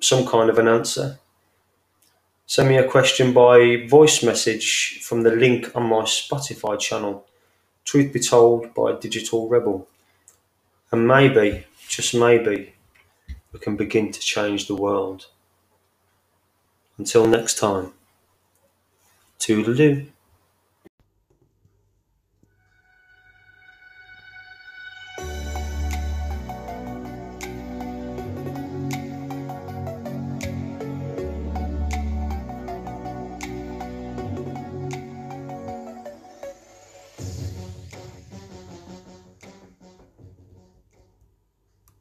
some 0.00 0.26
kind 0.26 0.50
of 0.50 0.58
an 0.58 0.66
answer. 0.66 1.20
Send 2.46 2.68
me 2.68 2.76
a 2.78 2.90
question 2.90 3.32
by 3.32 3.86
voice 3.88 4.20
message 4.24 4.98
from 5.04 5.22
the 5.22 5.30
link 5.30 5.70
on 5.76 5.84
my 5.84 6.02
Spotify 6.02 6.76
channel, 6.76 7.24
Truth 7.84 8.12
Be 8.12 8.18
Told 8.18 8.74
by 8.74 8.94
Digital 8.98 9.48
Rebel. 9.48 9.86
And 10.90 11.06
maybe, 11.06 11.66
just 11.86 12.16
maybe, 12.16 12.74
we 13.52 13.60
can 13.60 13.76
begin 13.76 14.10
to 14.10 14.18
change 14.18 14.66
the 14.66 14.74
world. 14.74 15.26
Until 16.96 17.26
next 17.26 17.58
time, 17.58 17.92
toodaloo. 19.38 20.11